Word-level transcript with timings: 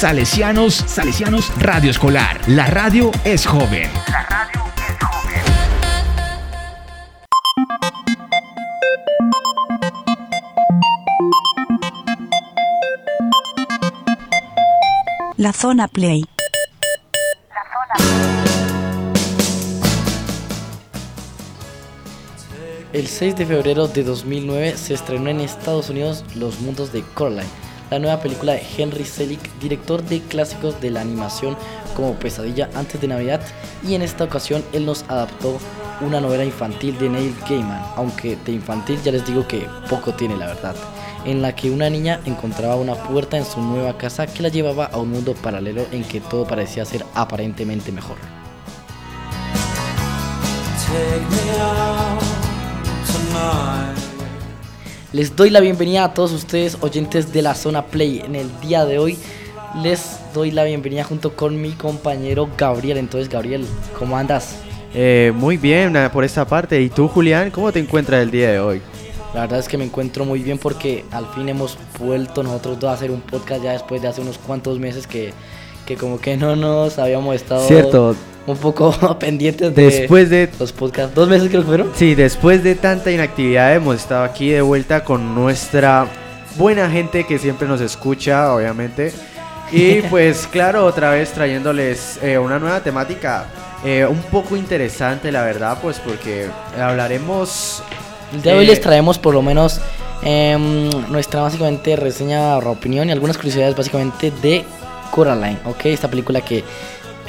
Salesianos, 0.00 0.76
Salesianos 0.86 1.52
Radio 1.58 1.90
Escolar. 1.90 2.40
La 2.48 2.64
radio 2.64 3.10
es 3.22 3.44
joven. 3.46 3.90
La 4.10 4.22
radio 4.22 4.62
es 4.74 4.96
joven. 5.06 5.42
La 15.36 15.52
zona 15.52 15.86
play. 15.86 16.24
El 22.94 23.06
6 23.06 23.36
de 23.36 23.44
febrero 23.44 23.86
de 23.86 24.02
2009 24.02 24.78
se 24.78 24.94
estrenó 24.94 25.28
en 25.28 25.40
Estados 25.40 25.90
Unidos 25.90 26.24
Los 26.34 26.58
Mundos 26.60 26.90
de 26.90 27.02
Coraline, 27.12 27.50
la 27.90 27.98
nueva 27.98 28.20
película 28.20 28.52
de 28.52 28.62
Henry 28.76 29.04
Selick, 29.04 29.40
director 29.58 30.02
de 30.02 30.20
clásicos 30.20 30.80
de 30.80 30.90
la 30.90 31.00
animación 31.00 31.56
como 31.94 32.14
Pesadilla 32.14 32.70
antes 32.74 33.00
de 33.00 33.08
Navidad, 33.08 33.40
y 33.86 33.94
en 33.94 34.02
esta 34.02 34.24
ocasión 34.24 34.64
él 34.72 34.86
nos 34.86 35.04
adaptó 35.08 35.58
una 36.00 36.20
novela 36.20 36.44
infantil 36.44 36.98
de 36.98 37.08
Neil 37.08 37.34
Gaiman, 37.48 37.82
aunque 37.96 38.36
de 38.36 38.52
infantil 38.52 39.00
ya 39.02 39.12
les 39.12 39.26
digo 39.26 39.46
que 39.46 39.66
poco 39.88 40.14
tiene 40.14 40.36
la 40.36 40.46
verdad, 40.46 40.74
en 41.24 41.42
la 41.42 41.54
que 41.54 41.70
una 41.70 41.90
niña 41.90 42.20
encontraba 42.24 42.76
una 42.76 42.94
puerta 42.94 43.36
en 43.36 43.44
su 43.44 43.60
nueva 43.60 43.98
casa 43.98 44.26
que 44.26 44.42
la 44.42 44.48
llevaba 44.48 44.86
a 44.86 44.98
un 44.98 45.10
mundo 45.10 45.34
paralelo 45.34 45.84
en 45.92 46.04
que 46.04 46.20
todo 46.20 46.46
parecía 46.46 46.84
ser 46.84 47.04
aparentemente 47.14 47.92
mejor. 47.92 48.16
Les 55.12 55.34
doy 55.34 55.50
la 55.50 55.58
bienvenida 55.58 56.04
a 56.04 56.14
todos 56.14 56.30
ustedes 56.30 56.78
oyentes 56.82 57.32
de 57.32 57.42
la 57.42 57.56
zona 57.56 57.86
Play. 57.86 58.22
En 58.24 58.36
el 58.36 58.48
día 58.60 58.84
de 58.84 58.98
hoy 58.98 59.18
les 59.82 60.20
doy 60.32 60.52
la 60.52 60.62
bienvenida 60.62 61.02
junto 61.02 61.34
con 61.34 61.60
mi 61.60 61.72
compañero 61.72 62.48
Gabriel. 62.56 62.96
Entonces 62.96 63.28
Gabriel, 63.28 63.66
¿cómo 63.98 64.16
andas? 64.16 64.58
Eh, 64.94 65.32
muy 65.34 65.56
bien 65.56 65.96
eh, 65.96 66.08
por 66.12 66.22
esta 66.22 66.44
parte. 66.44 66.80
¿Y 66.80 66.90
tú, 66.90 67.08
Julián, 67.08 67.50
cómo 67.50 67.72
te 67.72 67.80
encuentras 67.80 68.22
el 68.22 68.30
día 68.30 68.52
de 68.52 68.60
hoy? 68.60 68.80
La 69.34 69.40
verdad 69.40 69.58
es 69.58 69.66
que 69.66 69.76
me 69.76 69.84
encuentro 69.84 70.24
muy 70.24 70.44
bien 70.44 70.58
porque 70.58 71.04
al 71.10 71.26
fin 71.34 71.48
hemos 71.48 71.76
vuelto 71.98 72.44
nosotros 72.44 72.78
dos 72.78 72.90
a 72.90 72.92
hacer 72.92 73.10
un 73.10 73.20
podcast 73.20 73.64
ya 73.64 73.72
después 73.72 74.00
de 74.02 74.06
hace 74.06 74.20
unos 74.20 74.38
cuantos 74.38 74.78
meses 74.78 75.08
que, 75.08 75.32
que 75.86 75.96
como 75.96 76.20
que 76.20 76.36
no 76.36 76.54
nos 76.54 77.00
habíamos 77.00 77.34
estado 77.34 77.66
Cierto. 77.66 78.14
Un 78.46 78.56
poco 78.56 79.18
pendientes 79.18 79.74
de 79.74 79.82
Después 79.84 80.30
de 80.30 80.48
los 80.58 80.72
podcasts. 80.72 81.14
¿Dos 81.14 81.28
meses 81.28 81.48
creo 81.48 81.62
que 81.62 81.68
fueron? 81.68 81.90
Sí, 81.94 82.14
después 82.14 82.62
de 82.62 82.74
tanta 82.74 83.10
inactividad 83.10 83.74
hemos 83.74 83.96
estado 83.96 84.24
aquí 84.24 84.50
de 84.50 84.62
vuelta 84.62 85.04
con 85.04 85.34
nuestra 85.34 86.06
buena 86.56 86.90
gente 86.90 87.24
que 87.24 87.38
siempre 87.38 87.68
nos 87.68 87.80
escucha, 87.80 88.52
obviamente. 88.54 89.12
Y 89.72 90.02
pues 90.10 90.46
claro, 90.46 90.84
otra 90.84 91.10
vez 91.10 91.32
trayéndoles 91.32 92.18
eh, 92.22 92.38
una 92.38 92.58
nueva 92.58 92.80
temática 92.80 93.46
eh, 93.84 94.04
un 94.04 94.22
poco 94.24 94.56
interesante, 94.56 95.32
la 95.32 95.42
verdad, 95.42 95.78
pues 95.80 95.98
porque 96.00 96.48
hablaremos... 96.78 97.82
El 98.32 98.42
día 98.42 98.52
de 98.52 98.58
hoy 98.58 98.66
les 98.66 98.80
traemos 98.80 99.18
por 99.18 99.34
lo 99.34 99.42
menos 99.42 99.80
em, 100.22 100.88
nuestra 101.10 101.40
básicamente 101.40 101.96
reseña 101.96 102.58
o 102.58 102.70
opinión 102.70 103.08
y 103.08 103.12
algunas 103.12 103.36
curiosidades 103.36 103.74
básicamente 103.74 104.30
de 104.42 104.64
Coraline, 105.10 105.58
¿ok? 105.64 105.86
Esta 105.86 106.08
película 106.08 106.40
que 106.40 106.62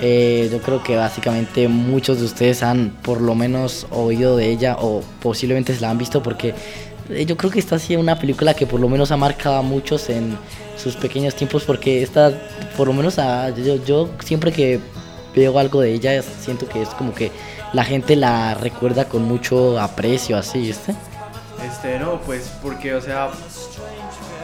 eh, 0.02 0.50
yo 0.52 0.60
creo 0.62 0.82
que 0.84 0.96
básicamente 0.96 1.68
muchos 1.68 2.20
de 2.20 2.26
ustedes 2.26 2.64
han 2.64 2.90
por 3.04 3.22
lo 3.22 3.36
menos 3.36 3.86
oído 3.92 4.36
de 4.36 4.50
ella 4.50 4.76
o 4.80 5.02
posiblemente 5.22 5.74
se 5.76 5.82
la 5.82 5.90
han 5.92 5.98
visto 5.98 6.24
porque 6.24 6.54
eh, 7.10 7.26
yo 7.26 7.38
creo 7.38 7.52
que 7.52 7.60
esta 7.60 7.76
ha 7.76 7.80
sido 7.80 8.00
una 8.00 8.18
película 8.18 8.54
que 8.56 8.66
por 8.66 8.80
lo 8.80 8.90
menos 8.90 9.12
ha 9.12 9.18
marcado 9.18 9.56
a 9.58 9.62
muchos 9.62 10.10
en 10.10 10.38
sus 10.78 10.96
pequeños 10.96 11.36
tiempos 11.36 11.64
porque 11.64 12.02
esta, 12.02 12.32
por 12.76 12.88
lo 12.88 12.94
menos 12.94 13.20
a- 13.20 13.50
yo, 13.52 13.76
yo 13.86 14.10
siempre 14.26 14.52
que 14.52 14.80
veo 15.36 15.58
algo 15.60 15.82
de 15.82 15.94
ella 15.94 16.22
siento 16.24 16.68
que 16.68 16.82
es 16.82 16.90
como 16.90 17.14
que 17.14 17.32
la 17.74 17.84
gente 17.86 18.16
la 18.16 18.54
recuerda 18.56 19.06
con 19.06 19.24
mucho 19.24 19.80
aprecio 19.80 20.36
así, 20.38 20.60
¿viste? 20.60 20.94
Este, 21.66 22.00
no, 22.00 22.20
pues 22.22 22.52
porque, 22.64 22.96
o 22.96 23.02
sea, 23.02 23.30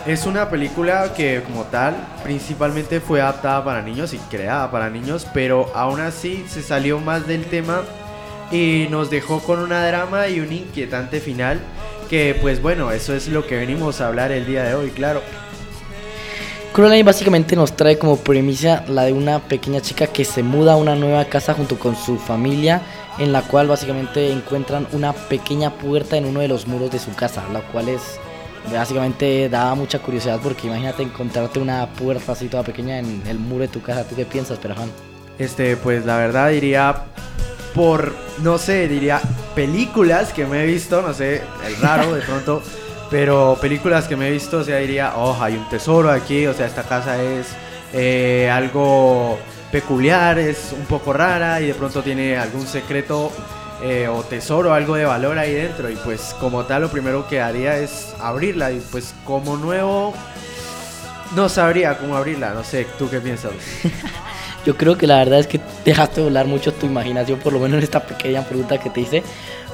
es 0.06 0.26
una 0.26 0.50
película 0.50 1.14
que 1.16 1.42
como 1.44 1.64
tal 1.66 1.96
principalmente 2.24 3.00
fue 3.00 3.22
adaptada 3.22 3.64
para 3.64 3.82
niños 3.82 4.14
y 4.14 4.18
creada 4.18 4.70
para 4.72 4.90
niños, 4.90 5.28
pero 5.34 5.72
aún 5.74 6.00
así 6.00 6.46
se 6.48 6.62
salió 6.62 7.00
más 7.00 7.28
del 7.28 7.46
tema 7.46 7.82
y 8.52 8.88
nos 8.90 9.10
dejó 9.10 9.40
con 9.40 9.60
una 9.60 9.86
drama 9.86 10.28
y 10.28 10.40
un 10.40 10.52
inquietante 10.52 11.20
final 11.20 11.60
que 12.10 12.38
pues 12.42 12.62
bueno, 12.62 12.92
eso 12.92 13.14
es 13.14 13.28
lo 13.28 13.46
que 13.46 13.58
venimos 13.58 14.00
a 14.00 14.08
hablar 14.08 14.32
el 14.32 14.46
día 14.46 14.64
de 14.64 14.76
hoy, 14.76 14.92
claro. 14.92 15.22
Coraline 16.74 17.04
básicamente 17.04 17.56
nos 17.56 17.76
trae 17.76 17.98
como 17.98 18.18
premisa 18.18 18.86
la 18.88 19.04
de 19.04 19.14
una 19.14 19.40
pequeña 19.40 19.82
chica 19.82 20.08
que 20.08 20.24
se 20.24 20.44
muda 20.44 20.74
a 20.74 20.76
una 20.76 20.96
nueva 20.96 21.26
casa 21.26 21.54
junto 21.54 21.80
con 21.80 21.96
su 21.96 22.18
familia, 22.18 22.82
en 23.18 23.34
la 23.34 23.42
cual 23.42 23.68
básicamente 23.68 24.32
encuentran 24.32 24.88
una 24.92 25.12
pequeña 25.12 25.72
puerta 25.72 26.18
en 26.18 26.26
uno 26.26 26.40
de 26.40 26.48
los 26.48 26.68
muros 26.68 26.92
de 26.92 27.00
su 27.00 27.16
casa, 27.16 27.44
la 27.52 27.62
cual 27.62 27.90
es 27.90 28.20
básicamente 28.72 29.50
da 29.50 29.74
mucha 29.76 30.00
curiosidad 30.00 30.40
porque 30.42 30.68
imagínate 30.68 31.04
encontrarte 31.04 31.60
una 31.60 31.88
puerta 31.88 32.32
así 32.32 32.48
toda 32.48 32.64
pequeña 32.64 33.00
en 33.00 33.24
el 33.28 33.40
muro 33.40 33.62
de 33.62 33.68
tu 33.68 33.82
casa. 33.82 34.08
¿Tú 34.08 34.16
qué 34.16 34.26
piensas, 34.26 34.58
Perafán? 34.60 34.90
Este, 35.40 35.78
pues 35.78 36.06
la 36.06 36.18
verdad 36.18 36.50
diría 36.50 37.06
por, 37.74 38.14
no 38.42 38.58
sé, 38.58 38.88
diría 38.88 39.22
películas 39.54 40.34
que 40.34 40.46
me 40.46 40.64
he 40.64 40.66
visto, 40.66 41.02
no 41.02 41.14
sé, 41.14 41.44
el 41.66 41.76
raro 41.78 42.14
de 42.16 42.22
pronto, 42.26 42.64
pero 43.12 43.58
películas 43.62 44.08
que 44.08 44.16
me 44.16 44.28
he 44.28 44.32
visto, 44.32 44.60
o 44.60 44.64
sea, 44.64 44.78
diría, 44.78 45.14
oh, 45.16 45.38
hay 45.40 45.56
un 45.56 45.70
tesoro 45.70 46.10
aquí, 46.10 46.48
o 46.48 46.54
sea, 46.54 46.66
esta 46.66 46.84
casa 46.84 47.22
es 47.22 47.48
eh, 47.94 48.50
algo 48.52 49.38
peculiar, 49.72 50.40
es 50.40 50.74
un 50.78 50.86
poco 50.86 51.14
rara 51.14 51.62
y 51.62 51.68
de 51.68 51.74
pronto 51.74 52.02
tiene 52.02 52.38
algún 52.38 52.66
secreto 52.66 53.32
eh, 53.82 54.08
o 54.08 54.24
tesoro, 54.24 54.74
algo 54.74 54.96
de 54.96 55.06
valor 55.06 55.38
ahí 55.38 55.54
dentro 55.54 55.90
y 55.90 55.96
pues 55.96 56.36
como 56.40 56.66
tal 56.66 56.84
lo 56.84 56.90
primero 56.90 57.28
que 57.28 57.42
haría 57.42 57.78
es 57.78 58.16
abrirla 58.20 58.72
y 58.72 58.80
pues 58.92 59.14
como 59.24 59.56
nuevo 59.58 60.14
no 61.36 61.50
sabría 61.50 61.98
cómo 61.98 62.16
abrirla, 62.16 62.54
no 62.54 62.64
sé, 62.64 62.88
¿tú 62.98 63.10
qué 63.10 63.20
piensas? 63.20 63.52
Yo 64.66 64.76
creo 64.76 64.98
que 64.98 65.08
la 65.08 65.18
verdad 65.18 65.40
es 65.40 65.48
que 65.48 65.62
dejaste 65.86 66.22
volar 66.22 66.46
mucho 66.46 66.74
tu 66.74 66.86
imaginación, 66.86 67.40
por 67.40 67.54
lo 67.54 67.60
menos 67.60 67.78
en 67.78 67.84
esta 67.84 68.06
pequeña 68.06 68.44
pregunta 68.44 68.78
que 68.78 68.90
te 68.90 69.02
hice. 69.02 69.24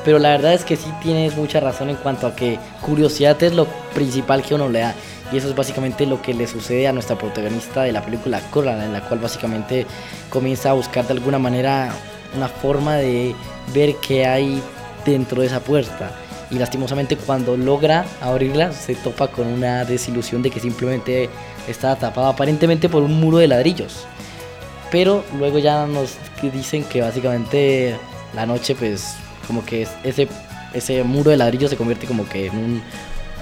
Pero 0.05 0.19
la 0.19 0.29
verdad 0.29 0.53
es 0.53 0.65
que 0.65 0.75
sí 0.75 0.91
tienes 1.01 1.35
mucha 1.35 1.59
razón 1.59 1.89
en 1.89 1.95
cuanto 1.95 2.27
a 2.27 2.35
que 2.35 2.59
curiosidad 2.81 3.41
es 3.41 3.53
lo 3.53 3.65
principal 3.95 4.43
que 4.43 4.53
uno 4.53 4.69
le 4.69 4.79
da. 4.81 4.93
Y 5.31 5.37
eso 5.37 5.49
es 5.49 5.55
básicamente 5.55 6.05
lo 6.05 6.21
que 6.21 6.33
le 6.33 6.45
sucede 6.45 6.87
a 6.87 6.91
nuestra 6.91 7.17
protagonista 7.17 7.83
de 7.83 7.91
la 7.91 8.03
película 8.03 8.39
Coraline, 8.51 8.85
en 8.85 8.93
la 8.93 9.01
cual 9.01 9.19
básicamente 9.19 9.87
comienza 10.29 10.71
a 10.71 10.73
buscar 10.73 11.07
de 11.07 11.13
alguna 11.13 11.39
manera 11.39 11.91
una 12.35 12.47
forma 12.47 12.95
de 12.97 13.33
ver 13.73 13.95
qué 13.97 14.25
hay 14.25 14.61
dentro 15.05 15.41
de 15.41 15.47
esa 15.47 15.59
puerta. 15.59 16.11
Y 16.51 16.55
lastimosamente 16.55 17.17
cuando 17.17 17.57
logra 17.57 18.05
abrirla 18.21 18.71
se 18.73 18.95
topa 18.95 19.27
con 19.27 19.47
una 19.47 19.85
desilusión 19.85 20.41
de 20.41 20.49
que 20.51 20.59
simplemente 20.59 21.29
está 21.67 21.95
tapada 21.95 22.29
aparentemente 22.29 22.89
por 22.89 23.01
un 23.03 23.19
muro 23.19 23.37
de 23.37 23.47
ladrillos 23.47 24.05
pero 24.91 25.23
luego 25.39 25.57
ya 25.57 25.87
nos 25.87 26.17
dicen 26.53 26.83
que 26.83 27.01
básicamente 27.01 27.95
la 28.35 28.45
noche 28.45 28.75
pues 28.75 29.15
como 29.47 29.65
que 29.65 29.81
es- 29.81 29.89
ese, 30.03 30.27
ese 30.73 31.03
muro 31.03 31.31
de 31.31 31.37
ladrillo 31.37 31.67
se 31.67 31.75
convierte 31.77 32.05
como 32.05 32.29
que 32.29 32.45
en 32.45 32.55
un 32.57 32.83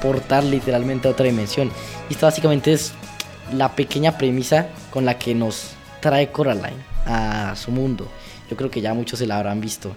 portal 0.02 0.50
literalmente 0.50 1.10
a 1.10 1.12
otra 1.12 1.26
dimensión. 1.26 1.70
Y 2.10 2.14
esta 2.14 2.28
básicamente 2.28 2.72
es 2.72 2.94
la 3.54 3.76
pequeña 3.76 4.18
premisa 4.18 4.68
con 4.92 5.04
la 5.04 5.18
que 5.20 5.36
nos 5.36 5.72
trae 6.00 6.32
Coraline 6.32 6.78
a 7.06 7.54
su 7.58 7.70
mundo. 7.72 8.08
Yo 8.52 8.58
creo 8.58 8.70
que 8.70 8.82
ya 8.82 8.94
muchos 8.94 9.18
se 9.18 9.26
la 9.26 9.38
habrán 9.38 9.62
visto. 9.62 9.96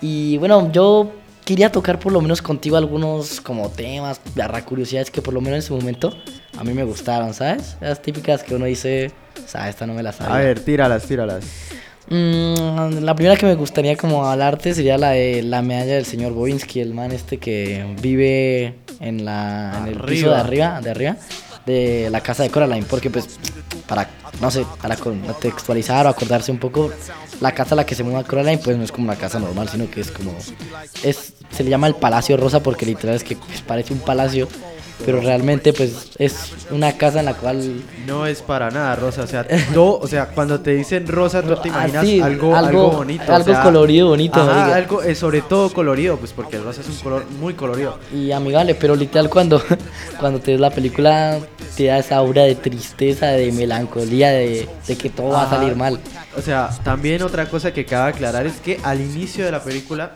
Y 0.00 0.38
bueno, 0.38 0.72
yo 0.72 1.12
quería 1.44 1.70
tocar 1.70 1.98
por 1.98 2.12
lo 2.12 2.22
menos 2.22 2.40
contigo 2.40 2.78
algunos 2.78 3.42
como 3.42 3.68
temas, 3.68 4.20
barra 4.34 4.64
curiosidades 4.64 5.10
que 5.10 5.20
por 5.20 5.34
lo 5.34 5.42
menos 5.42 5.56
en 5.56 5.62
su 5.62 5.76
momento 5.76 6.16
a 6.56 6.64
mí 6.64 6.72
me 6.72 6.82
gustaron, 6.82 7.34
¿sabes? 7.34 7.76
Las 7.80 8.00
típicas 8.00 8.42
que 8.42 8.54
uno 8.54 8.64
dice, 8.64 9.12
¿sabes? 9.46 9.70
Esta 9.70 9.86
no 9.86 9.92
me 9.92 10.02
la 10.02 10.12
sabía. 10.12 10.34
A 10.34 10.38
ver, 10.38 10.60
tíralas, 10.60 11.04
tíralas. 11.04 11.44
Mm, 12.08 13.04
la 13.04 13.14
primera 13.14 13.36
que 13.36 13.46
me 13.46 13.54
gustaría 13.54 13.96
como 13.96 14.26
hablarte 14.26 14.74
sería 14.74 14.96
la 14.96 15.10
de 15.10 15.42
la 15.42 15.60
medalla 15.60 15.94
del 15.94 16.06
señor 16.06 16.32
Bobinsky, 16.32 16.80
el 16.80 16.94
man 16.94 17.12
este 17.12 17.36
que 17.36 17.84
vive 18.00 18.76
en 18.98 19.26
la 19.26 19.74
en 19.78 19.88
el 19.88 20.00
piso 20.00 20.30
de 20.30 20.36
arriba, 20.36 20.80
de 20.80 20.90
arriba 20.90 21.16
de 21.66 22.08
la 22.10 22.20
casa 22.20 22.42
de 22.42 22.50
Coraline, 22.50 22.86
porque 22.88 23.10
pues 23.10 23.38
para 23.86 24.08
no 24.40 24.50
sé, 24.50 24.64
para 24.80 24.96
contextualizar 24.96 26.06
o 26.06 26.08
acordarse 26.08 26.50
un 26.50 26.58
poco, 26.58 26.90
la 27.40 27.52
casa 27.52 27.74
a 27.74 27.76
la 27.76 27.86
que 27.86 27.94
se 27.94 28.04
muda 28.04 28.24
Coraline 28.24 28.58
pues 28.58 28.76
no 28.76 28.84
es 28.84 28.92
como 28.92 29.04
una 29.04 29.16
casa 29.16 29.38
normal, 29.38 29.68
sino 29.68 29.90
que 29.90 30.00
es 30.00 30.10
como 30.10 30.32
es 31.02 31.34
se 31.50 31.64
le 31.64 31.70
llama 31.70 31.86
el 31.86 31.94
Palacio 31.94 32.36
Rosa 32.36 32.62
porque 32.62 32.86
literal 32.86 33.16
es 33.16 33.24
que 33.24 33.36
pues, 33.36 33.60
parece 33.62 33.92
un 33.92 34.00
palacio, 34.00 34.48
pero 35.04 35.20
realmente 35.20 35.72
pues 35.72 36.10
es 36.18 36.52
una 36.70 36.92
casa 36.96 37.20
en 37.20 37.26
la 37.26 37.34
cual 37.34 37.82
No 38.06 38.26
es 38.26 38.42
para 38.42 38.70
nada 38.70 38.94
rosa, 38.96 39.22
o 39.22 39.26
sea, 39.26 39.46
todo, 39.74 39.98
o 39.98 40.06
sea, 40.06 40.26
cuando 40.28 40.60
te 40.60 40.72
dicen 40.74 41.06
rosa, 41.06 41.42
tú 41.42 41.54
te 41.56 41.70
Ah, 41.70 41.86
imaginas 41.88 42.26
algo, 42.26 42.54
algo- 42.54 42.56
algo 42.56 42.90
bonito. 42.92 43.24
o 43.28 43.34
algo 43.34 43.52
sea, 43.52 43.62
colorido, 43.62 44.08
bonito, 44.08 44.40
Ajá, 44.40 44.74
algo, 44.74 45.02
eh, 45.02 45.14
sobre 45.14 45.42
todo 45.42 45.72
colorido, 45.72 46.16
pues 46.16 46.32
porque 46.32 46.56
el 46.56 46.64
rosa 46.64 46.80
es 46.82 46.88
un 46.88 46.96
color 46.96 47.24
muy 47.40 47.54
colorido. 47.54 47.98
y 48.14 48.32
amigable, 48.32 48.74
pero 48.74 48.94
literal 48.96 49.28
cuando, 49.30 49.62
cuando 50.20 50.38
te 50.40 50.52
ves 50.52 50.60
la 50.60 50.70
película 50.70 51.38
te 51.76 51.86
da 51.86 51.98
esa 51.98 52.16
aura 52.16 52.42
de 52.42 52.54
tristeza, 52.56 53.26
de 53.28 53.52
melancolía, 53.52 54.30
de, 54.30 54.68
de 54.86 54.96
que 54.98 55.08
todo 55.08 55.28
va 55.30 55.44
a 55.44 55.50
salir 55.50 55.76
mal. 55.76 55.98
O 56.36 56.42
sea, 56.42 56.68
también 56.84 57.22
otra 57.22 57.48
cosa 57.48 57.72
que 57.72 57.84
cabe 57.84 58.10
aclarar 58.10 58.46
es 58.46 58.54
que 58.60 58.78
al 58.82 59.00
inicio 59.00 59.44
de 59.44 59.52
la 59.52 59.62
película 59.62 60.12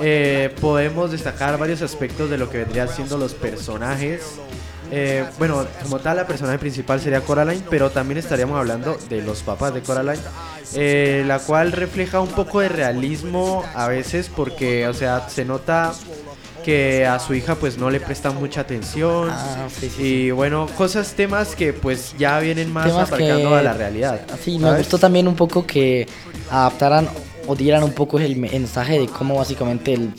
eh, 0.00 0.54
podemos 0.60 1.10
destacar 1.10 1.58
varios 1.58 1.82
aspectos 1.82 2.28
de 2.30 2.38
lo 2.38 2.50
que 2.50 2.58
vendrían 2.58 2.88
siendo 2.88 3.16
los 3.18 3.34
personajes. 3.34 4.22
Eh, 4.90 5.24
bueno, 5.38 5.66
como 5.82 5.98
tal, 5.98 6.16
la 6.18 6.26
personaje 6.28 6.58
principal 6.60 7.00
sería 7.00 7.20
Coraline, 7.20 7.64
pero 7.68 7.90
también 7.90 8.18
estaríamos 8.18 8.56
hablando 8.56 8.96
de 9.08 9.20
los 9.20 9.42
papás 9.42 9.74
de 9.74 9.82
Coraline, 9.82 10.22
eh, 10.74 11.24
la 11.26 11.40
cual 11.40 11.72
refleja 11.72 12.20
un 12.20 12.28
poco 12.28 12.60
de 12.60 12.68
realismo 12.68 13.64
a 13.74 13.88
veces 13.88 14.30
porque, 14.34 14.86
o 14.86 14.94
sea, 14.94 15.28
se 15.28 15.44
nota 15.44 15.92
que 16.64 17.04
a 17.06 17.18
su 17.18 17.34
hija 17.34 17.54
pues 17.56 17.78
no 17.78 17.90
le 17.90 18.00
prestan 18.00 18.36
mucha 18.36 18.60
atención 18.62 19.28
Ah, 19.30 19.66
sí, 19.68 19.88
sí, 19.88 20.02
y 20.02 20.30
bueno, 20.32 20.68
cosas, 20.76 21.12
temas 21.14 21.54
que 21.56 21.72
pues 21.72 22.14
ya 22.18 22.38
vienen 22.40 22.72
más 22.72 22.90
aparcando 22.92 23.50
que- 23.50 23.56
a 23.56 23.62
la 23.62 23.72
realidad. 23.72 24.20
Sí, 24.42 24.56
me 24.58 24.64
¿sabes? 24.66 24.78
gustó 24.82 24.98
también 24.98 25.26
un 25.28 25.36
poco 25.36 25.64
que 25.66 26.06
adaptaran 26.50 27.08
o 27.46 27.54
dieran 27.54 27.82
un 27.82 27.92
poco 27.92 28.18
el 28.18 28.36
mensaje 28.36 28.98
de 28.98 29.06
cómo 29.06 29.36
básicamente 29.36 29.94
el 29.94 30.12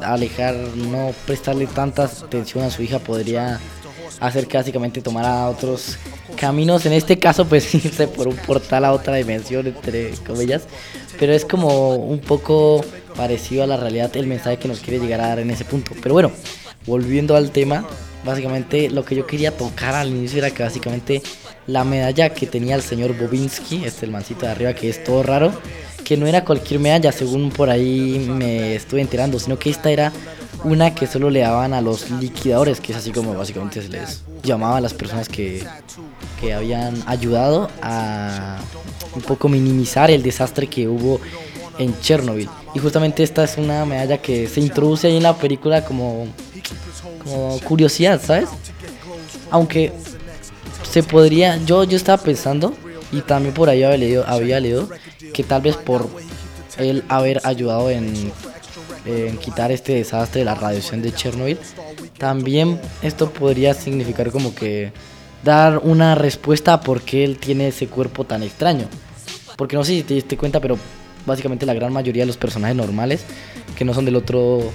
alejar, 0.00 0.54
no 0.54 1.12
prestarle 1.26 1.66
tanta 1.66 2.04
atención 2.04 2.64
a 2.64 2.70
su 2.70 2.82
hija 2.82 2.98
podría 2.98 3.60
hacer 4.20 4.46
que 4.46 4.56
básicamente 4.56 5.00
tomara 5.00 5.48
otros 5.48 5.98
caminos. 6.36 6.86
En 6.86 6.92
este 6.92 7.18
caso, 7.18 7.46
pues 7.46 7.74
irse 7.74 8.08
por 8.08 8.28
un 8.28 8.36
portal 8.36 8.84
a 8.84 8.92
otra 8.92 9.16
dimensión, 9.16 9.66
entre 9.66 10.10
comillas. 10.26 10.62
Pero 11.18 11.32
es 11.32 11.44
como 11.44 11.96
un 11.96 12.18
poco 12.18 12.84
parecido 13.16 13.62
a 13.62 13.66
la 13.66 13.76
realidad 13.76 14.16
el 14.16 14.26
mensaje 14.26 14.58
que 14.58 14.68
nos 14.68 14.80
quiere 14.80 14.98
llegar 14.98 15.20
a 15.20 15.28
dar 15.28 15.38
en 15.40 15.50
ese 15.50 15.64
punto. 15.64 15.92
Pero 16.02 16.14
bueno, 16.14 16.30
volviendo 16.86 17.36
al 17.36 17.50
tema, 17.50 17.84
básicamente 18.24 18.90
lo 18.90 19.04
que 19.04 19.16
yo 19.16 19.26
quería 19.26 19.56
tocar 19.56 19.94
al 19.94 20.08
inicio 20.08 20.38
era 20.38 20.50
que 20.50 20.62
básicamente 20.62 21.22
la 21.66 21.84
medalla 21.84 22.30
que 22.30 22.46
tenía 22.46 22.74
el 22.74 22.82
señor 22.82 23.16
Bobinski, 23.16 23.84
este 23.84 24.06
el 24.06 24.12
mancito 24.12 24.46
de 24.46 24.52
arriba 24.52 24.74
que 24.74 24.88
es 24.88 25.04
todo 25.04 25.22
raro, 25.22 25.52
que 26.04 26.16
no 26.16 26.26
era 26.26 26.44
cualquier 26.44 26.80
medalla, 26.80 27.12
según 27.12 27.50
por 27.50 27.70
ahí 27.70 28.26
me 28.28 28.74
estuve 28.74 29.00
enterando, 29.00 29.38
sino 29.38 29.58
que 29.58 29.70
esta 29.70 29.90
era 29.90 30.12
una 30.64 30.94
que 30.94 31.06
solo 31.06 31.30
le 31.30 31.40
daban 31.40 31.72
a 31.72 31.80
los 31.80 32.10
liquidadores, 32.10 32.80
que 32.80 32.92
es 32.92 32.98
así 32.98 33.12
como 33.12 33.34
básicamente 33.34 33.80
se 33.80 33.88
les 33.88 34.22
llamaba 34.42 34.78
a 34.78 34.80
las 34.80 34.92
personas 34.92 35.28
que, 35.28 35.64
que 36.40 36.52
habían 36.52 37.02
ayudado 37.06 37.70
a 37.82 38.58
un 39.14 39.22
poco 39.22 39.48
minimizar 39.48 40.10
el 40.10 40.22
desastre 40.22 40.66
que 40.66 40.88
hubo 40.88 41.20
en 41.78 41.98
Chernobyl. 42.00 42.48
Y 42.74 42.78
justamente 42.78 43.22
esta 43.22 43.44
es 43.44 43.56
una 43.56 43.84
medalla 43.84 44.18
que 44.18 44.48
se 44.48 44.60
introduce 44.60 45.06
ahí 45.06 45.16
en 45.16 45.22
la 45.22 45.36
película 45.36 45.84
como, 45.84 46.26
como 47.24 47.58
curiosidad, 47.60 48.20
¿sabes? 48.22 48.48
Aunque 49.50 49.92
se 50.90 51.02
podría, 51.02 51.56
yo, 51.64 51.84
yo 51.84 51.96
estaba 51.96 52.22
pensando, 52.22 52.74
y 53.12 53.20
también 53.20 53.54
por 53.54 53.68
ahí 53.68 53.82
había 53.82 53.96
leído, 53.96 54.24
leído 54.60 54.88
que 55.32 55.44
tal 55.44 55.62
vez 55.62 55.76
por 55.76 56.08
él 56.78 57.04
haber 57.08 57.40
ayudado 57.44 57.90
en, 57.90 58.32
en 59.06 59.36
quitar 59.38 59.70
este 59.72 59.94
desastre 59.94 60.40
de 60.40 60.44
la 60.44 60.54
radiación 60.54 61.02
de 61.02 61.12
Chernobyl, 61.12 61.58
también 62.18 62.80
esto 63.02 63.30
podría 63.30 63.74
significar 63.74 64.30
como 64.30 64.54
que 64.54 64.92
dar 65.44 65.78
una 65.78 66.14
respuesta 66.14 66.74
a 66.74 66.80
por 66.80 67.02
qué 67.02 67.24
él 67.24 67.38
tiene 67.38 67.68
ese 67.68 67.86
cuerpo 67.86 68.24
tan 68.24 68.42
extraño. 68.42 68.86
Porque 69.56 69.76
no 69.76 69.84
sé 69.84 69.92
si 69.92 70.02
te 70.02 70.14
diste 70.14 70.36
cuenta, 70.36 70.60
pero 70.60 70.78
básicamente 71.26 71.66
la 71.66 71.74
gran 71.74 71.92
mayoría 71.92 72.22
de 72.22 72.28
los 72.28 72.36
personajes 72.36 72.76
normales, 72.76 73.24
que 73.76 73.84
no 73.84 73.94
son 73.94 74.04
del 74.04 74.16
otro 74.16 74.70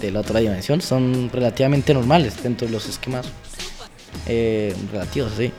de 0.00 0.10
la 0.10 0.20
otra 0.20 0.40
dimensión, 0.40 0.82
son 0.82 1.30
relativamente 1.32 1.94
normales 1.94 2.42
dentro 2.42 2.66
de 2.66 2.72
los 2.72 2.86
esquemas 2.86 3.26
eh, 4.26 4.74
relativos, 4.92 5.32
sí. 5.36 5.52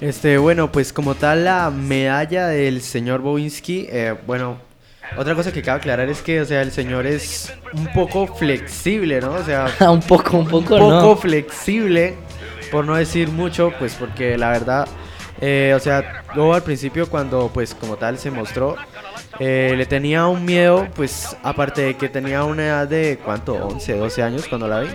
Este, 0.00 0.36
bueno, 0.36 0.70
pues 0.70 0.92
como 0.92 1.14
tal 1.14 1.44
la 1.44 1.70
medalla 1.70 2.48
del 2.48 2.82
señor 2.82 3.22
Bowinsky, 3.22 3.86
eh, 3.90 4.14
bueno, 4.26 4.58
otra 5.16 5.34
cosa 5.34 5.52
que 5.52 5.62
cabe 5.62 5.78
aclarar 5.78 6.08
es 6.08 6.20
que, 6.20 6.40
o 6.40 6.44
sea, 6.44 6.60
el 6.62 6.72
señor 6.72 7.06
es 7.06 7.52
un 7.72 7.90
poco 7.92 8.26
flexible, 8.26 9.20
¿no? 9.20 9.32
O 9.32 9.42
sea, 9.42 9.66
un 9.90 10.00
poco, 10.00 10.36
un 10.38 10.46
poco, 10.46 10.74
un 10.74 10.80
poco 10.80 10.90
¿no? 10.90 11.16
flexible, 11.16 12.14
por 12.70 12.84
no 12.84 12.96
decir 12.96 13.28
mucho, 13.28 13.72
pues 13.78 13.94
porque 13.94 14.36
la 14.36 14.50
verdad, 14.50 14.86
eh, 15.40 15.72
o 15.74 15.80
sea, 15.80 16.24
luego 16.34 16.54
al 16.54 16.62
principio 16.62 17.08
cuando 17.08 17.50
pues 17.52 17.74
como 17.74 17.96
tal 17.96 18.18
se 18.18 18.30
mostró, 18.30 18.76
eh, 19.38 19.74
le 19.76 19.86
tenía 19.86 20.26
un 20.26 20.44
miedo, 20.44 20.88
pues 20.94 21.36
aparte 21.42 21.82
de 21.82 21.96
que 21.96 22.08
tenía 22.08 22.44
una 22.44 22.66
edad 22.66 22.88
de, 22.88 23.18
¿cuánto? 23.24 23.54
11, 23.54 23.96
12 23.96 24.22
años 24.22 24.46
cuando 24.48 24.66
la 24.68 24.80
vi, 24.80 24.88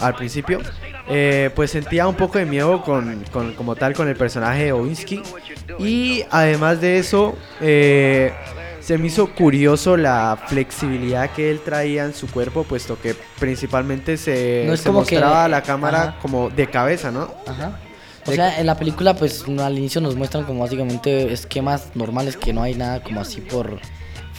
al 0.00 0.14
principio, 0.14 0.60
eh, 1.10 1.50
pues 1.54 1.70
sentía 1.70 2.06
un 2.06 2.14
poco 2.14 2.38
de 2.38 2.44
miedo 2.46 2.82
con, 2.82 3.24
con- 3.32 3.54
como 3.54 3.74
tal 3.76 3.94
con 3.94 4.08
el 4.08 4.16
personaje 4.16 4.64
de 4.64 4.72
Owinsky. 4.72 5.22
Y 5.78 6.24
además 6.30 6.80
de 6.80 6.98
eso, 6.98 7.36
eh, 7.60 8.32
se 8.80 8.96
me 8.98 9.06
hizo 9.08 9.32
curioso 9.34 9.96
la 9.96 10.38
flexibilidad 10.46 11.30
que 11.30 11.50
él 11.50 11.60
traía 11.60 12.04
en 12.04 12.14
su 12.14 12.26
cuerpo, 12.30 12.64
puesto 12.64 12.98
que 13.00 13.14
principalmente 13.38 14.16
se, 14.16 14.64
No 14.66 14.72
es 14.74 14.80
se 14.80 14.88
como 14.88 15.04
que- 15.04 15.16
mostraba 15.16 15.44
a 15.44 15.48
la 15.48 15.62
cámara 15.62 16.02
ajá. 16.02 16.18
como 16.20 16.50
de 16.50 16.68
cabeza, 16.68 17.10
¿no? 17.10 17.32
Ajá. 17.46 17.78
O 18.26 18.32
sea, 18.32 18.60
en 18.60 18.66
la 18.66 18.76
película, 18.76 19.14
pues 19.14 19.44
al 19.58 19.78
inicio 19.78 20.02
nos 20.02 20.14
muestran 20.14 20.44
como 20.44 20.60
básicamente 20.60 21.32
esquemas 21.32 21.88
normales 21.94 22.36
que 22.36 22.52
no 22.52 22.62
hay 22.62 22.74
nada 22.74 23.02
como 23.02 23.20
así 23.22 23.40
por 23.40 23.78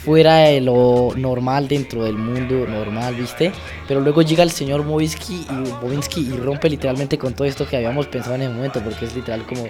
fuera 0.10 0.38
de 0.38 0.60
lo 0.60 1.14
normal 1.16 1.68
dentro 1.68 2.04
del 2.04 2.18
mundo 2.18 2.66
normal, 2.66 3.14
¿viste? 3.14 3.52
Pero 3.88 4.02
luego 4.02 4.24
llega 4.24 4.42
el 4.42 4.50
señor 4.50 4.84
Bobinsky 4.84 5.46
y, 5.48 5.70
Bobinsky 5.84 6.22
y 6.22 6.32
rompe 6.32 6.68
literalmente 6.68 7.20
con 7.20 7.36
todo 7.36 7.48
esto 7.48 7.68
que 7.68 7.78
habíamos 7.78 8.08
pensado 8.08 8.34
en 8.34 8.42
el 8.42 8.50
momento, 8.52 8.82
porque 8.84 9.06
es 9.06 9.16
literal 9.16 9.46
como. 9.46 9.66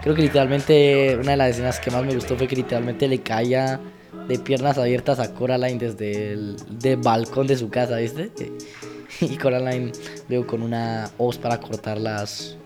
Creo 0.00 0.14
que 0.14 0.22
literalmente 0.22 1.16
una 1.20 1.32
de 1.32 1.36
las 1.36 1.50
escenas 1.50 1.80
que 1.80 1.90
más 1.90 2.04
me 2.04 2.14
gustó 2.14 2.36
fue 2.36 2.46
que 2.46 2.54
literalmente 2.54 3.08
le 3.08 3.22
caía 3.22 3.80
de 4.28 4.38
piernas 4.38 4.78
abiertas 4.78 5.18
a 5.18 5.34
Coraline 5.34 5.80
desde 5.80 6.30
el 6.34 6.56
balcón 6.98 7.48
de 7.48 7.56
su 7.56 7.68
casa, 7.68 7.96
¿viste? 7.96 8.30
Y 9.20 9.36
Coraline 9.36 9.90
luego 10.28 10.46
con 10.46 10.62
una 10.62 11.10
hoz 11.18 11.38
para 11.38 11.58
cortar 11.58 11.98
las 11.98 12.56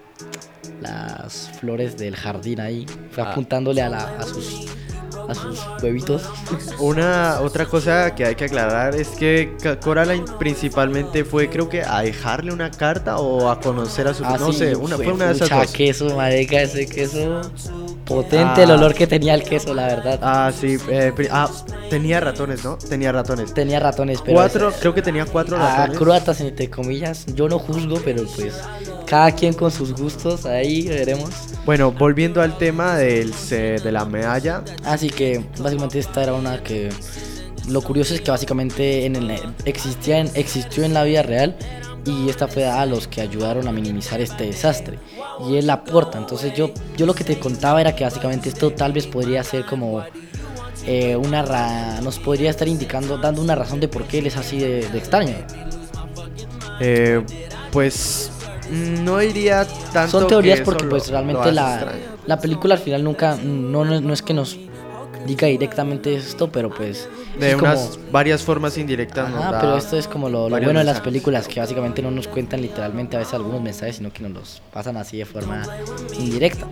las 0.82 1.50
flores 1.60 1.96
del 1.96 2.14
jardín 2.14 2.60
ahí, 2.60 2.84
fue 3.10 3.24
Ah. 3.24 3.30
apuntándole 3.30 3.80
a, 3.80 3.88
la, 3.88 4.19
a 4.19 4.22
sus 4.22 4.66
a 5.28 5.34
sus 5.34 5.61
huevitos. 5.82 6.23
Una 6.78 7.40
otra 7.40 7.67
cosa 7.67 8.14
que 8.14 8.25
hay 8.25 8.34
que 8.34 8.44
aclarar 8.44 8.94
es 8.94 9.08
que 9.08 9.56
Coraline 9.82 10.25
principalmente 10.38 11.25
fue, 11.25 11.49
creo 11.49 11.69
que, 11.69 11.82
a 11.82 12.02
dejarle 12.02 12.52
una 12.52 12.70
carta 12.70 13.19
o 13.19 13.50
a 13.50 13.61
conocer 13.61 14.08
a 14.08 14.14
su. 14.14 14.25
Ah, 14.25 14.37
no 14.38 14.52
sí, 14.52 14.58
sé, 14.58 14.76
una, 14.76 14.96
fue 14.96 15.12
una 15.12 15.26
de 15.26 15.34
esas 15.34 15.50
dos. 15.50 15.73
queso, 15.73 16.17
marica, 16.17 16.61
ese 16.62 16.87
queso 16.87 17.43
potente 18.06 18.61
Ah. 18.61 18.64
el 18.64 18.70
olor 18.70 18.94
que 18.94 19.06
tenía 19.06 19.35
el 19.35 19.43
queso, 19.43 19.75
la 19.75 19.87
verdad. 19.88 20.19
Ah, 20.22 20.51
sí. 20.58 20.77
eh, 20.89 21.13
ah, 21.31 21.51
tenía 21.91 22.20
ratones, 22.20 22.65
¿no? 22.65 22.79
Tenía 22.79 23.13
ratones. 23.13 23.53
Tenía 23.53 23.79
ratones, 23.81 24.20
pero 24.25 24.34
cuatro, 24.36 24.72
creo 24.81 24.94
que 24.94 25.03
tenía 25.03 25.27
cuatro 25.27 25.58
Ah, 25.60 25.77
ratones. 25.79 25.98
croatas 25.98 26.41
entre 26.41 26.70
comillas, 26.70 27.27
yo 27.34 27.48
no 27.48 27.58
juzgo, 27.58 28.01
pero 28.05 28.25
pues 28.36 28.55
cada 29.06 29.32
quien 29.32 29.53
con 29.53 29.70
sus 29.70 29.93
gustos, 29.93 30.46
ahí 30.46 30.89
veremos. 30.89 31.31
Bueno, 31.67 31.93
volviendo 31.93 32.41
al 32.41 32.56
tema 32.58 32.96
del, 32.96 33.32
de 33.51 33.93
la 33.93 34.05
medalla. 34.05 34.63
Así 34.84 35.10
que 35.10 35.44
básicamente 35.58 35.98
esta 35.98 36.22
era 36.22 36.32
una 36.34 36.63
que 36.63 36.89
lo 37.69 37.82
curioso 37.82 38.15
es 38.15 38.20
que 38.20 38.31
básicamente 38.31 39.05
en 39.06 39.17
el, 39.17 39.41
existía 39.65 40.19
en- 40.19 40.31
existió 40.34 40.84
en 40.84 40.94
la 40.94 41.03
vida 41.03 41.22
real 41.25 41.56
y 42.05 42.29
esta 42.31 42.46
fue 42.46 42.65
a 42.65 42.86
los 42.86 43.08
que 43.08 43.20
ayudaron 43.20 43.67
a 43.67 43.72
minimizar 43.72 44.20
este 44.20 44.44
desastre 44.44 45.01
y 45.48 45.56
él 45.56 45.69
aporta. 45.70 46.19
Entonces 46.19 46.52
yo 46.55 46.70
yo 46.96 47.06
lo 47.06 47.14
que 47.14 47.24
te 47.24 47.38
contaba 47.38 47.81
era 47.81 47.94
que 47.94 48.05
básicamente 48.05 48.48
esto 48.48 48.70
tal 48.72 48.93
vez 48.93 49.06
podría 49.06 49.43
ser 49.44 49.64
como 49.66 50.02
eh, 50.86 51.16
una 51.16 51.43
ra- 51.43 52.00
nos 52.00 52.19
podría 52.19 52.50
estar 52.50 52.69
indicando 52.69 53.19
dando 53.19 53.43
una 53.43 53.55
razón 53.55 53.81
de 53.81 53.88
por 53.88 54.05
qué 54.05 54.19
él 54.19 54.26
es 54.26 54.36
así 54.36 54.58
de, 54.58 54.88
de 54.88 54.98
extraño. 54.98 55.34
eh, 56.81 57.22
pues 57.72 58.31
no 58.70 59.19
diría 59.19 59.66
tanto. 59.93 60.19
Son 60.20 60.28
teorías 60.28 60.58
que 60.60 60.64
porque 60.64 60.84
pues 60.86 61.08
realmente 61.08 61.52
la, 61.52 61.93
la 62.26 62.40
película 62.40 62.74
al 62.74 62.81
final 62.81 63.05
nunca 63.05 63.36
no, 63.43 63.84
no, 63.84 64.00
no 64.00 64.12
es 64.12 64.22
que 64.22 64.34
nos 64.34 64.56
diga 65.27 65.49
directamente 65.49 66.15
esto, 66.15 66.51
pero 66.51 66.70
pues 66.70 67.08
De 67.39 67.51
es 67.51 67.56
como- 67.56 67.73
unas 67.73 67.99
varias 68.13 68.43
formas 68.43 68.77
indirectas. 68.79 69.31
nos 69.31 69.41
Ajá, 69.41 69.53
da 69.53 69.61
pero 69.61 69.77
esto 69.77 69.96
es 69.96 70.06
como 70.08 70.29
lo, 70.29 70.49
bueno 70.49 70.79
de 70.79 70.85
las 70.85 71.01
películas, 71.01 71.49
que 71.49 71.61
básicamente 71.61 72.03
no 72.03 72.11
nos 72.11 72.29
cuentan 72.29 72.61
literalmente 72.61 73.17
a 73.17 73.20
veces 73.20 73.35
algunos 73.35 73.61
mensajes, 73.63 73.96
sino 73.96 74.13
que 74.13 74.23
nos 74.23 74.32
los 74.32 74.63
pasan 74.73 74.96
así 74.96 75.19
de 75.19 75.25
forma 75.25 75.63
indirecta. 76.19 76.67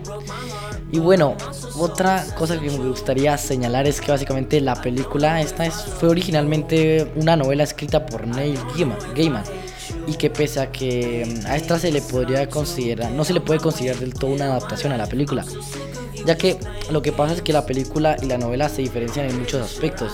Y 0.91 0.99
bueno, 0.99 1.35
otra 1.79 2.25
cosa 2.37 2.59
que 2.59 2.69
me 2.69 2.77
gustaría 2.87 3.37
señalar 3.37 3.87
es 3.87 3.99
que 4.01 4.11
básicamente 4.11 4.61
la 4.61 4.75
película 4.81 5.41
esta 5.41 5.65
es, 5.65 5.73
fue 5.75 6.09
originalmente 6.09 7.11
una 7.15 7.35
novela 7.35 7.63
escrita 7.63 8.05
por 8.05 8.27
Neil 8.27 8.57
Gaiman, 8.75 8.97
Gaiman 9.15 9.43
y 10.07 10.13
que 10.15 10.29
pese 10.29 10.59
a 10.59 10.71
que 10.71 11.41
mm, 11.43 11.47
a 11.47 11.55
esta 11.55 11.79
se 11.79 11.91
le 11.91 12.01
podría 12.01 12.47
considerar, 12.49 13.11
no 13.11 13.23
se 13.23 13.33
le 13.33 13.41
puede 13.41 13.59
considerar 13.59 13.99
del 13.99 14.13
todo 14.13 14.31
una 14.31 14.45
adaptación 14.45 14.91
a 14.91 14.97
la 14.97 15.07
película, 15.07 15.43
ya 16.25 16.37
que 16.37 16.57
lo 16.91 17.01
que 17.01 17.11
pasa 17.11 17.35
es 17.35 17.41
que 17.41 17.53
la 17.53 17.65
película 17.65 18.17
y 18.21 18.25
la 18.25 18.37
novela 18.37 18.69
se 18.69 18.81
diferencian 18.81 19.29
en 19.29 19.39
muchos 19.39 19.61
aspectos. 19.61 20.13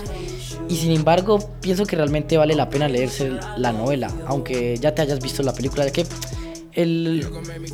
Y 0.70 0.76
sin 0.78 0.92
embargo, 0.92 1.40
pienso 1.62 1.86
que 1.86 1.96
realmente 1.96 2.38
vale 2.38 2.56
la 2.56 2.70
pena 2.70 2.88
leerse 2.88 3.32
la 3.58 3.74
novela, 3.74 4.12
aunque 4.26 4.78
ya 4.78 4.96
te 4.96 5.02
hayas 5.02 5.20
visto 5.20 5.44
la 5.44 5.54
película, 5.54 5.86
ya 5.86 5.92
que 5.92 6.06
el, 6.74 7.28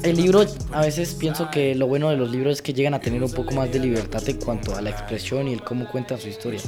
el 0.04 0.18
libro, 0.18 0.46
a 0.72 0.82
veces 0.82 1.14
pienso 1.14 1.52
que 1.52 1.76
lo 1.76 1.88
bueno 1.88 2.10
de 2.10 2.18
los 2.18 2.32
libros 2.32 2.54
es 2.54 2.62
que 2.62 2.74
llegan 2.74 2.94
a 2.94 3.00
tener 3.00 3.24
un 3.24 3.32
poco 3.32 3.54
más 3.54 3.72
de 3.72 3.80
libertad 3.80 4.28
en 4.28 4.38
cuanto 4.38 4.76
a 4.76 4.82
la 4.82 4.90
expresión 4.90 5.48
y 5.48 5.54
el 5.54 5.62
cómo 5.62 5.88
cuentan 5.90 6.20
su 6.20 6.28
historia. 6.28 6.60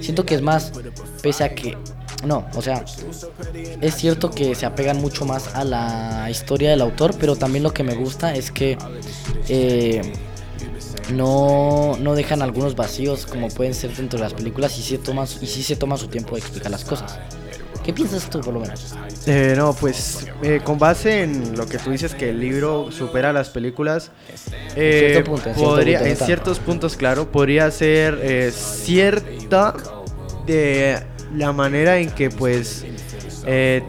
Siento 0.00 0.26
que 0.26 0.34
es 0.34 0.42
más, 0.42 0.72
pese 1.22 1.44
a 1.44 1.54
que, 1.54 1.76
no, 2.24 2.46
o 2.54 2.62
sea, 2.62 2.84
es 3.80 3.94
cierto 3.94 4.30
que 4.30 4.54
se 4.54 4.66
apegan 4.66 5.00
mucho 5.00 5.24
más 5.24 5.54
a 5.54 5.64
la 5.64 6.28
historia 6.30 6.70
del 6.70 6.82
autor, 6.82 7.14
pero 7.18 7.36
también 7.36 7.62
lo 7.62 7.72
que 7.72 7.82
me 7.82 7.94
gusta 7.94 8.34
es 8.34 8.50
que 8.50 8.76
eh, 9.48 10.02
no, 11.10 11.96
no 12.00 12.14
dejan 12.14 12.42
algunos 12.42 12.76
vacíos 12.76 13.26
como 13.26 13.48
pueden 13.48 13.74
ser 13.74 13.94
dentro 13.94 14.18
de 14.18 14.24
las 14.24 14.34
películas 14.34 14.78
y 14.78 14.82
sí, 14.82 14.98
toman, 14.98 15.26
y 15.40 15.46
sí 15.46 15.62
se 15.62 15.76
toma 15.76 15.96
su 15.96 16.08
tiempo 16.08 16.34
de 16.34 16.40
explicar 16.40 16.70
las 16.70 16.84
cosas. 16.84 17.18
¿Qué 17.84 17.92
piensas 17.92 18.30
tú, 18.30 18.40
por 18.40 18.54
lo 18.54 18.60
menos? 18.60 18.94
Eh, 19.26 19.54
no, 19.56 19.74
pues 19.74 20.26
eh, 20.42 20.60
con 20.62 20.78
base 20.78 21.22
en 21.22 21.56
lo 21.56 21.66
que 21.66 21.78
tú 21.78 21.90
dices 21.90 22.14
que 22.14 22.30
el 22.30 22.38
libro 22.38 22.92
supera 22.92 23.32
las 23.32 23.50
películas, 23.50 24.12
eh, 24.76 25.10
cierto 25.12 25.30
punto, 25.30 25.48
en 25.48 25.54
cierto 25.56 25.74
podría, 25.74 25.98
punto, 25.98 26.14
no 26.14 26.20
en 26.20 26.26
ciertos 26.26 26.58
puntos, 26.60 26.96
claro, 26.96 27.32
podría 27.32 27.70
ser 27.72 28.20
eh, 28.22 28.52
cierta 28.52 29.74
de 30.46 31.02
la 31.34 31.52
manera 31.52 31.98
en 31.98 32.10
que 32.10 32.30
pues 32.30 32.84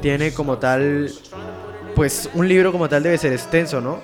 tiene 0.01 0.33
como 0.33 0.57
tal, 0.57 1.11
pues 1.95 2.29
un 2.33 2.47
libro 2.47 2.71
como 2.71 2.89
tal 2.89 3.03
debe 3.03 3.17
ser 3.17 3.33
extenso, 3.33 3.79
¿no? 3.81 3.99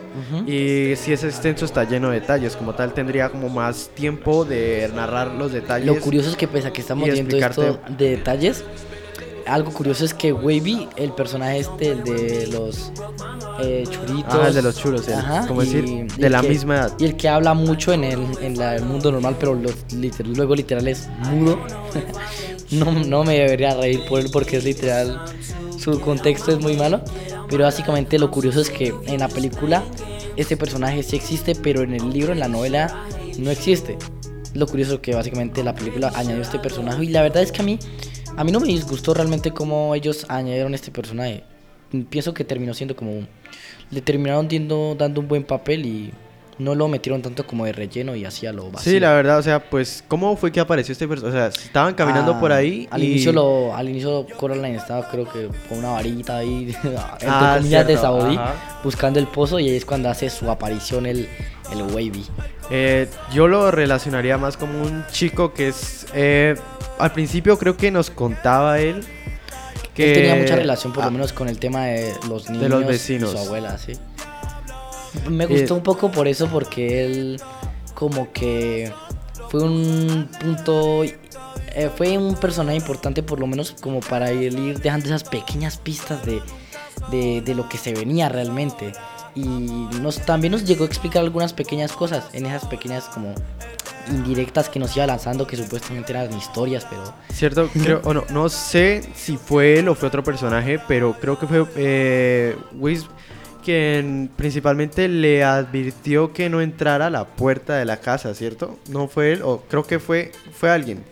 Y 0.47 0.95
si 0.95 1.11
es 1.13 1.23
extenso 1.23 1.65
está 1.65 1.83
lleno 1.83 2.09
de 2.09 2.19
detalles, 2.19 2.55
como 2.55 2.73
tal 2.73 2.93
tendría 2.93 3.29
como 3.29 3.49
más 3.49 3.89
tiempo 3.95 4.45
de 4.45 4.89
narrar 4.95 5.31
los 5.31 5.51
detalles. 5.51 5.87
Lo 5.87 5.99
curioso 5.99 6.29
es 6.29 6.35
que 6.35 6.47
pese 6.47 6.67
a 6.67 6.73
que 6.73 6.81
estamos 6.81 7.09
viendo 7.09 7.37
esto 7.37 7.79
de 7.97 8.09
detalles, 8.17 8.63
algo 9.47 9.71
curioso 9.71 10.05
es 10.05 10.13
que 10.13 10.31
Wavy, 10.31 10.87
el 10.95 11.11
personaje 11.13 11.59
este, 11.59 11.89
el 11.93 12.03
de 12.03 12.47
los 12.47 12.91
eh, 13.59 13.83
churitos. 13.89 14.35
Ah, 14.39 14.47
el 14.49 14.53
de 14.53 14.61
los 14.61 14.85
el- 14.85 15.47
¿cómo 15.47 15.61
decir? 15.61 15.85
y 15.85 16.03
De 16.21 16.29
la 16.29 16.41
que- 16.41 16.49
misma 16.49 16.75
edad. 16.75 16.93
Y 16.99 17.05
el 17.05 17.15
que 17.17 17.27
habla 17.29 17.55
mucho 17.55 17.91
en 17.91 18.03
el, 18.03 18.19
en 18.41 18.57
la- 18.59 18.75
el 18.75 18.83
mundo 18.85 19.11
normal, 19.11 19.35
pero 19.39 19.55
lo- 19.55 19.71
liter- 19.95 20.27
luego 20.27 20.53
literal 20.55 20.87
es 20.87 21.07
mudo. 21.31 21.57
no, 22.71 22.91
no 22.91 23.23
me 23.23 23.39
debería 23.39 23.73
reír 23.75 24.01
por 24.07 24.19
él 24.19 24.29
porque 24.31 24.57
es 24.57 24.63
literal, 24.63 25.19
su 25.79 25.99
contexto 26.01 26.51
es 26.51 26.59
muy 26.59 26.75
malo. 26.75 27.01
Pero 27.49 27.63
básicamente 27.63 28.19
lo 28.19 28.29
curioso 28.29 28.61
es 28.61 28.69
que 28.69 28.93
en 29.07 29.19
la 29.19 29.27
película 29.27 29.83
este 30.35 30.55
personaje 30.57 31.01
sí 31.03 31.15
existe, 31.15 31.55
pero 31.55 31.81
en 31.81 31.93
el 31.93 32.09
libro, 32.11 32.31
en 32.33 32.39
la 32.39 32.47
novela, 32.47 33.05
no 33.37 33.49
existe. 33.51 33.97
Lo 34.53 34.67
curioso 34.67 34.95
es 34.95 34.99
que 34.99 35.13
básicamente 35.15 35.63
la 35.63 35.73
película 35.75 36.11
añadió 36.15 36.41
este 36.41 36.59
personaje 36.59 37.03
y 37.05 37.09
la 37.09 37.21
verdad 37.21 37.41
es 37.43 37.51
que 37.51 37.61
a 37.61 37.65
mí, 37.65 37.79
a 38.35 38.43
mí 38.43 38.51
no 38.51 38.59
me 38.59 38.67
disgustó 38.67 39.13
realmente 39.13 39.51
cómo 39.51 39.93
ellos 39.95 40.25
añadieron 40.29 40.73
este 40.73 40.91
personaje. 40.91 41.43
Pienso 42.09 42.33
que 42.33 42.43
terminó 42.43 42.73
siendo 42.73 42.95
como 42.95 43.11
un- 43.11 43.27
le 43.91 44.01
terminaron 44.01 44.47
dando, 44.47 44.95
dando 44.97 45.21
un 45.21 45.27
buen 45.27 45.43
papel 45.43 45.85
y 45.85 46.11
no 46.59 46.75
lo 46.75 46.87
metieron 46.87 47.21
tanto 47.21 47.47
como 47.47 47.65
de 47.65 47.71
relleno 47.71 48.15
y 48.15 48.25
hacía 48.25 48.51
lo 48.53 48.69
vacío. 48.69 48.91
Sí, 48.91 48.99
la 48.99 49.13
verdad, 49.13 49.39
o 49.39 49.41
sea, 49.41 49.69
pues, 49.69 50.03
¿cómo 50.07 50.35
fue 50.37 50.51
que 50.51 50.59
apareció 50.59 50.91
este 50.91 51.07
personaje? 51.07 51.37
O 51.37 51.39
sea, 51.51 51.63
estaban 51.65 51.93
caminando 51.95 52.33
Ah, 52.35 52.39
por 52.39 52.51
ahí 52.51 52.87
Al 52.91 53.01
y... 53.03 53.11
inicio 53.13 53.31
lo, 53.33 53.75
al 53.75 53.89
inicio 53.89 54.27
Coraline 54.37 54.75
estaba 54.75 55.09
creo 55.09 55.23
que 55.31 55.47
con 55.67 55.79
una 55.79 55.89
varita 55.91 56.37
ahí, 56.37 56.75
entre 56.83 56.99
Ah, 57.27 57.55
comillas 57.57 57.87
de 57.87 57.97
Saudí, 57.97 58.35
ajá. 58.35 58.79
buscando 58.83 59.19
el 59.19 59.27
pozo 59.27 59.57
y 59.59 59.69
ahí 59.69 59.75
es 59.75 59.85
cuando 59.85 60.09
hace 60.09 60.29
su 60.29 60.49
aparición 60.51 61.05
el, 61.05 61.27
el 61.71 61.81
Wavy. 61.81 62.25
Eh, 62.71 63.07
yo 63.33 63.47
lo 63.47 63.71
relacionaría 63.71 64.37
más 64.37 64.55
como 64.57 64.81
un 64.83 65.03
chico 65.11 65.53
que 65.53 65.69
es... 65.69 66.05
eh, 66.13 66.55
al 66.99 67.11
principio 67.13 67.57
creo 67.57 67.77
que 67.77 67.89
nos 67.89 68.09
contaba 68.09 68.79
él 68.79 69.01
que... 69.95 70.09
Él 70.09 70.13
tenía 70.13 70.35
mucha 70.35 70.55
relación 70.57 70.93
por 70.93 71.03
Ah, 71.03 71.07
lo 71.07 71.11
menos 71.13 71.31
con 71.33 71.47
el 71.47 71.57
tema 71.57 71.85
de 71.85 72.13
los 72.29 72.49
niños 72.49 72.69
los 72.69 72.81
y 72.83 72.85
vecinos. 72.85 73.31
su 73.31 73.37
abuela, 73.37 73.77
sí. 73.77 73.93
Me 75.29 75.45
gustó 75.45 75.73
Eh, 75.75 75.77
un 75.77 75.83
poco 75.83 76.11
por 76.11 76.27
eso 76.27 76.47
porque 76.47 77.05
él 77.05 77.41
como 77.95 78.31
que 78.31 78.91
fue 79.49 79.63
un 79.63 80.29
punto 80.39 81.03
eh, 81.03 81.89
fue 81.95 82.17
un 82.17 82.35
personaje 82.35 82.77
importante 82.77 83.23
por 83.23 83.39
lo 83.39 83.47
menos 83.47 83.75
como 83.81 83.99
para 83.99 84.31
ir, 84.31 84.57
ir 84.57 84.79
dejando 84.79 85.07
esas 85.07 85.23
pequeñas 85.23 85.77
pistas 85.77 86.25
de, 86.25 86.41
de, 87.11 87.41
de 87.41 87.55
lo 87.55 87.67
que 87.69 87.77
se 87.77 87.93
venía 87.93 88.29
realmente. 88.29 88.91
Y 89.35 89.45
nos 89.45 90.19
también 90.25 90.51
nos 90.51 90.65
llegó 90.65 90.83
a 90.83 90.87
explicar 90.87 91.23
algunas 91.23 91.53
pequeñas 91.53 91.91
cosas 91.91 92.25
en 92.33 92.45
esas 92.47 92.65
pequeñas 92.65 93.05
como 93.05 93.33
indirectas 94.09 94.69
que 94.69 94.79
nos 94.79 94.95
iba 94.95 95.05
lanzando 95.05 95.45
que 95.45 95.55
supuestamente 95.55 96.11
eran 96.11 96.35
historias 96.35 96.85
pero 96.89 97.13
Cierto, 97.31 97.69
creo, 97.73 98.01
o 98.03 98.13
no, 98.13 98.23
no 98.31 98.49
sé 98.49 99.03
si 99.13 99.37
fue 99.37 99.77
él 99.79 99.87
o 99.87 99.93
fue 99.95 100.07
otro 100.07 100.23
personaje, 100.23 100.79
pero 100.87 101.15
creo 101.19 101.37
que 101.37 101.45
fue 101.47 101.65
eh, 101.75 102.57
Whis 102.73 103.05
quien 103.63 104.29
principalmente 104.35 105.07
le 105.07 105.43
advirtió 105.43 106.33
que 106.33 106.49
no 106.49 106.61
entrara 106.61 107.07
a 107.07 107.09
la 107.09 107.25
puerta 107.25 107.75
de 107.75 107.85
la 107.85 107.97
casa, 107.97 108.33
¿cierto? 108.33 108.77
No 108.89 109.07
fue 109.07 109.33
él, 109.33 109.41
o 109.43 109.61
creo 109.69 109.83
que 109.83 109.99
fue, 109.99 110.31
fue 110.57 110.69
alguien. 110.71 111.03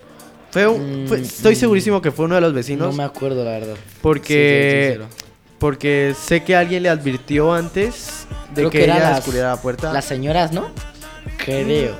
Fue, 0.52 0.66
un- 0.68 1.06
fue- 1.08 1.20
Mm, 1.20 1.24
estoy 1.24 1.54
mm. 1.56 1.58
segurísimo 1.60 2.02
que 2.02 2.12
fue 2.12 2.26
uno 2.26 2.36
de 2.36 2.42
los 2.42 2.54
vecinos, 2.54 2.88
no 2.90 2.94
me 2.98 3.04
acuerdo 3.04 3.44
la 3.44 3.52
verdad 3.52 3.76
porque, 4.02 4.98
Sí, 5.00 5.06
porque 5.60 6.16
sé 6.20 6.44
que 6.44 6.56
alguien 6.56 6.84
le 6.84 6.90
advirtió 6.90 7.54
antes 7.54 8.26
de 8.50 8.62
Creo 8.62 8.70
que, 8.70 8.78
que 8.80 8.84
ella 8.86 9.16
descubriera 9.16 9.50
la 9.50 9.62
puerta. 9.62 9.92
Las 9.92 10.06
señoras, 10.06 10.54
¿no? 10.54 10.70
Creo. 11.44 11.96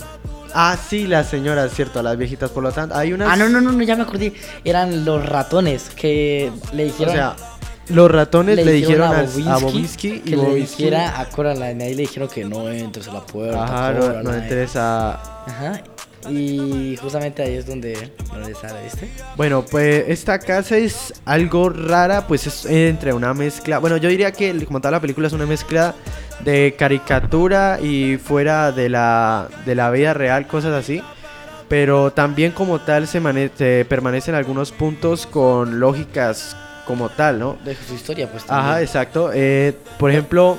Ah, 0.54 0.78
sí, 0.90 1.06
las 1.08 1.30
señoras, 1.30 1.72
cierto, 1.74 2.02
las 2.02 2.18
viejitas, 2.18 2.50
por 2.50 2.64
lo 2.64 2.72
tanto, 2.72 2.96
hay 2.96 3.14
unas... 3.14 3.30
Ah, 3.30 3.36
no, 3.36 3.50
no, 3.50 3.60
no, 3.62 3.80
ya 3.84 3.96
me 3.96 4.04
acordé. 4.04 4.34
Eran 4.64 5.06
los 5.06 5.24
ratones 5.26 5.90
que 5.90 6.52
le 6.74 6.84
O 6.84 6.86
dijeron. 6.88 7.14
sea, 7.14 7.36
los 7.90 8.12
ratones 8.12 8.58
le, 8.58 8.72
dijeron, 8.72 9.14
a 9.14 9.24
y 9.24 9.28
que 9.28 9.42
le 9.42 10.38
Bobinsky- 10.38 10.56
dijera 10.56 11.20
a 11.20 11.26
Coraline. 11.30 11.84
Ahí 11.84 11.96
le 11.96 12.02
dijeron 12.04 12.28
que 12.28 12.44
no 12.46 12.70
entres 12.70 13.08
a 13.08 13.14
la 13.14 13.26
puerta. 13.26 13.64
Ajá, 13.64 13.94
no, 14.24 14.34
entres 14.34 14.76
a... 14.76 15.14
Ajá. 15.46 15.82
Y 16.30 16.98
justamente 17.02 17.42
ahí 17.42 17.56
es 17.56 17.66
donde, 17.66 18.12
donde 18.34 18.54
sale, 18.56 18.84
¿viste? 18.84 19.10
Bueno, 19.38 19.64
pues 19.64 20.06
esta 20.10 20.40
casa 20.40 20.76
es 20.76 21.14
algo 21.24 21.70
rara, 21.70 22.28
pues 22.28 22.48
es 22.48 22.66
entre 22.66 23.14
una 23.14 23.34
mezcla... 23.34 23.80
Bueno, 23.80 23.96
yo 23.98 24.10
diría 24.10 24.32
que 24.34 24.66
como 24.66 24.82
tal 24.82 24.92
la 24.92 25.00
película 25.00 25.28
es 25.28 25.34
una 25.34 25.46
mezcla 25.46 25.96
de 26.44 26.76
caricatura 26.78 27.80
y 27.82 28.18
fuera 28.18 28.74
de 28.74 28.90
la, 28.90 29.48
de 29.66 29.76
la 29.76 29.90
vida 29.92 30.14
real, 30.14 30.48
cosas 30.48 30.74
así. 30.74 31.02
Pero 31.70 32.12
también 32.12 32.52
como 32.52 32.80
tal 32.80 33.08
se, 33.08 33.22
se 33.58 33.86
permanecen 33.88 34.36
algunos 34.36 34.72
puntos 34.72 35.28
con 35.28 35.80
lógicas 35.80 36.56
como 36.88 37.10
tal, 37.10 37.38
¿no? 37.38 37.58
De 37.66 37.76
su 37.76 37.94
historia, 37.94 38.32
pues. 38.32 38.44
Ajá, 38.48 38.62
también. 38.62 38.84
exacto. 38.84 39.32
Eh, 39.34 39.78
por 40.00 40.10
ejemplo, 40.10 40.58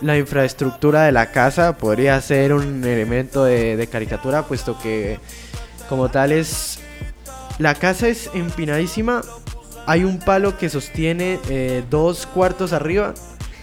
la 0.00 0.16
infraestructura 0.16 1.02
de 1.04 1.12
la 1.12 1.30
casa 1.30 1.76
podría 1.76 2.20
ser 2.20 2.54
un 2.54 2.82
elemento 2.82 3.44
de, 3.44 3.76
de 3.76 3.86
caricatura, 3.86 4.42
puesto 4.42 4.78
que 4.78 5.20
como 5.88 6.08
tal 6.08 6.32
es... 6.32 6.80
La 7.58 7.74
casa 7.74 8.08
es 8.08 8.30
empinadísima. 8.34 9.20
Hay 9.86 10.02
un 10.02 10.18
palo 10.18 10.58
que 10.58 10.68
sostiene 10.68 11.38
eh, 11.48 11.84
dos 11.88 12.26
cuartos 12.26 12.72
arriba 12.72 13.14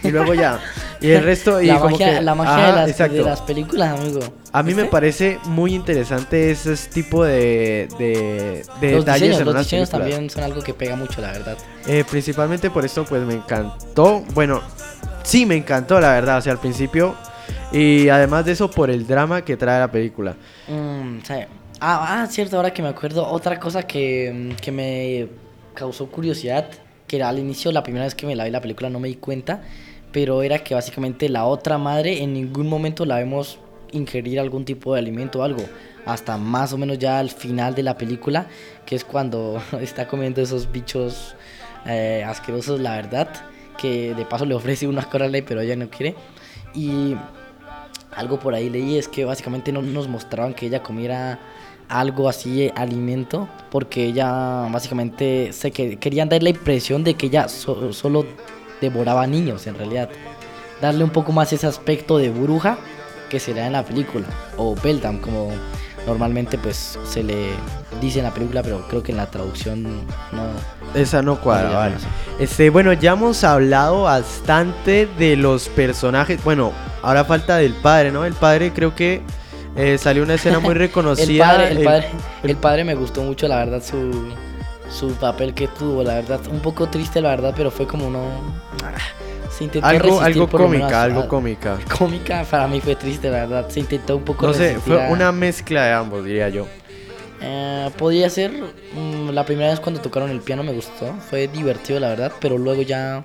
y 0.02 0.10
luego 0.10 0.34
ya. 0.34 0.60
Y 1.02 1.10
el 1.10 1.24
resto... 1.24 1.60
Y 1.60 1.66
la, 1.66 1.78
como 1.78 1.90
magia, 1.90 2.18
que- 2.18 2.22
la 2.22 2.34
magia 2.34 2.54
Ajá, 2.54 2.66
de, 2.66 2.72
las, 2.80 2.90
exacto. 2.90 3.14
de 3.16 3.22
las 3.22 3.40
películas, 3.42 3.98
amigo. 4.00 4.20
A 4.52 4.62
mí 4.62 4.70
me 4.74 4.82
¿Viste? 4.82 4.90
parece 4.90 5.38
muy 5.44 5.74
interesante 5.74 6.50
ese 6.50 6.76
tipo 6.88 7.24
de, 7.24 7.88
de, 7.98 8.64
de 8.80 8.92
Los 8.92 9.04
detalles 9.04 9.20
diseños, 9.30 9.38
en 9.40 9.44
los 9.46 9.54
unas 9.54 9.64
diseños 9.66 9.90
películas. 9.90 10.10
también 10.10 10.30
son 10.30 10.42
algo 10.44 10.62
que 10.62 10.74
pega 10.74 10.96
mucho, 10.96 11.20
la 11.20 11.32
verdad. 11.32 11.58
Eh, 11.86 12.04
principalmente 12.08 12.70
por 12.70 12.84
esto, 12.84 13.04
pues 13.04 13.22
me 13.22 13.34
encantó. 13.34 14.22
Bueno, 14.34 14.60
sí 15.22 15.46
me 15.46 15.56
encantó, 15.56 16.00
la 16.00 16.12
verdad, 16.12 16.38
o 16.38 16.40
sea, 16.40 16.52
al 16.52 16.60
principio. 16.60 17.14
Y 17.72 18.08
además 18.10 18.44
de 18.44 18.52
eso, 18.52 18.70
por 18.70 18.90
el 18.90 19.06
drama 19.06 19.42
que 19.44 19.56
trae 19.56 19.80
la 19.80 19.90
película. 19.90 20.36
Mm, 20.68 21.18
sí. 21.26 21.34
ah, 21.80 22.22
ah, 22.22 22.26
cierto, 22.30 22.56
ahora 22.56 22.72
que 22.72 22.82
me 22.82 22.88
acuerdo, 22.88 23.26
otra 23.26 23.58
cosa 23.58 23.82
que, 23.84 24.50
mm, 24.52 24.56
que 24.60 24.70
me 24.72 25.28
causó 25.74 26.06
curiosidad, 26.08 26.68
que 27.06 27.16
era 27.16 27.30
al 27.30 27.38
inicio, 27.38 27.72
la 27.72 27.82
primera 27.82 28.04
vez 28.04 28.14
que 28.14 28.26
me 28.26 28.36
la 28.36 28.44
vi 28.44 28.50
la 28.50 28.60
película 28.60 28.90
no 28.90 29.00
me 29.00 29.08
di 29.08 29.14
cuenta, 29.16 29.62
pero 30.12 30.42
era 30.42 30.58
que 30.58 30.74
básicamente 30.74 31.28
la 31.28 31.44
otra 31.46 31.78
madre 31.78 32.22
en 32.22 32.34
ningún 32.34 32.68
momento 32.68 33.04
la 33.04 33.16
vemos 33.16 33.58
ingerir 33.92 34.38
algún 34.40 34.64
tipo 34.64 34.94
de 34.94 35.00
alimento 35.00 35.40
o 35.40 35.42
algo, 35.42 35.64
hasta 36.06 36.36
más 36.36 36.72
o 36.72 36.78
menos 36.78 36.98
ya 36.98 37.18
al 37.18 37.30
final 37.30 37.74
de 37.74 37.82
la 37.82 37.96
película, 37.96 38.46
que 38.86 38.94
es 38.96 39.04
cuando 39.04 39.60
está 39.80 40.06
comiendo 40.08 40.40
esos 40.40 40.70
bichos 40.70 41.34
eh, 41.86 42.24
asquerosos, 42.26 42.80
la 42.80 42.96
verdad, 42.96 43.28
que 43.78 44.14
de 44.14 44.24
paso 44.24 44.44
le 44.44 44.54
ofrece 44.54 44.86
una 44.86 45.02
Coraline, 45.08 45.42
pero 45.42 45.60
ella 45.60 45.76
no 45.76 45.88
quiere. 45.90 46.14
Y 46.74 47.16
algo 48.14 48.38
por 48.38 48.54
ahí 48.54 48.68
leí 48.70 48.98
es 48.98 49.08
que 49.08 49.24
básicamente 49.24 49.72
no 49.72 49.82
nos 49.82 50.08
mostraban 50.08 50.54
que 50.54 50.66
ella 50.66 50.82
comiera 50.82 51.38
algo 51.88 52.28
así, 52.28 52.62
eh, 52.64 52.72
alimento, 52.76 53.48
porque 53.70 54.06
ella 54.06 54.68
básicamente 54.70 55.52
se 55.52 55.70
que, 55.70 55.98
querían 55.98 56.28
dar 56.28 56.42
la 56.42 56.50
impresión 56.50 57.04
de 57.04 57.14
que 57.14 57.26
ella 57.26 57.48
so- 57.48 57.92
solo 57.92 58.24
devoraba 58.82 59.26
niños 59.26 59.66
en 59.66 59.76
realidad. 59.76 60.10
Darle 60.80 61.04
un 61.04 61.10
poco 61.10 61.32
más 61.32 61.52
ese 61.52 61.66
aspecto 61.66 62.18
de 62.18 62.28
bruja 62.30 62.76
que 63.30 63.40
se 63.40 63.54
le 63.54 63.60
da 63.60 63.66
en 63.68 63.72
la 63.72 63.84
película, 63.84 64.26
o 64.58 64.74
Beldam 64.74 65.18
como 65.18 65.50
normalmente 66.06 66.58
pues 66.58 66.98
se 67.08 67.22
le 67.22 67.50
dice 68.00 68.18
en 68.18 68.24
la 68.24 68.34
película, 68.34 68.62
pero 68.62 68.86
creo 68.88 69.02
que 69.02 69.12
en 69.12 69.18
la 69.18 69.26
traducción 69.30 69.84
no, 69.84 70.00
Esa 70.94 71.22
no 71.22 71.40
cuadra, 71.40 71.68
No, 71.68 71.74
vale. 71.76 71.94
Este, 72.40 72.68
bueno, 72.70 72.92
ya 72.92 73.12
hemos 73.12 73.44
hablado 73.44 74.02
bastante 74.02 75.06
de 75.18 75.36
los 75.36 75.68
personajes. 75.68 76.42
Bueno, 76.44 76.72
ahora 77.02 77.24
falta 77.24 77.56
del 77.56 77.72
padre, 77.74 78.10
¿no? 78.10 78.24
El 78.24 78.34
padre 78.34 78.72
creo 78.72 78.94
que 78.96 79.22
eh, 79.76 79.96
salió 79.96 80.24
una 80.24 80.34
escena 80.34 80.58
muy 80.58 80.70
El 80.72 80.78
reconocida. 80.78 81.46
padre, 81.46 81.68
el, 81.70 81.78
el- 81.78 81.84
padre, 81.84 82.08
el- 82.42 82.50
el 82.50 82.56
padre 82.56 82.84
me 82.84 82.94
gustó 82.96 83.22
mucho, 83.22 83.46
la 83.48 83.56
verdad, 83.58 83.80
su, 83.82 84.10
su 84.90 85.12
papel 85.14 85.54
que 85.54 85.68
tuvo, 85.68 86.02
la 86.02 86.14
verdad. 86.14 86.40
Un 86.50 86.58
poco 86.60 86.88
triste, 86.88 87.20
la 87.20 87.30
verdad, 87.30 87.54
pero 87.56 87.70
fue 87.70 87.86
como 87.86 88.10
no... 88.10 88.24
ah, 88.82 88.94
Se 89.50 89.64
intentó 89.64 89.86
algo 89.86 90.20
algo 90.20 90.48
cómica, 90.48 91.02
algo 91.02 91.20
a- 91.20 91.28
cómica. 91.28 91.78
Cómica, 91.98 92.44
para 92.50 92.66
mí 92.68 92.80
fue 92.80 92.96
triste, 92.96 93.30
la 93.30 93.40
verdad. 93.46 93.68
Se 93.68 93.80
intentó 93.80 94.16
un 94.16 94.24
poco 94.24 94.46
No 94.46 94.52
sé, 94.54 94.78
fue 94.80 95.04
a- 95.04 95.10
una 95.10 95.30
mezcla 95.32 95.84
de 95.84 95.92
ambos, 95.92 96.24
diría 96.24 96.48
yo. 96.48 96.66
Eh, 97.40 97.90
podía 97.98 98.30
ser 98.30 98.52
mm, 98.94 99.30
la 99.30 99.44
primera 99.44 99.70
vez 99.70 99.80
cuando 99.80 100.00
tocaron 100.00 100.30
el 100.30 100.40
piano 100.40 100.62
me 100.62 100.72
gustó, 100.72 101.12
fue 101.28 101.48
divertido 101.48 101.98
la 101.98 102.08
verdad, 102.10 102.32
pero 102.40 102.56
luego 102.56 102.82
ya 102.82 103.24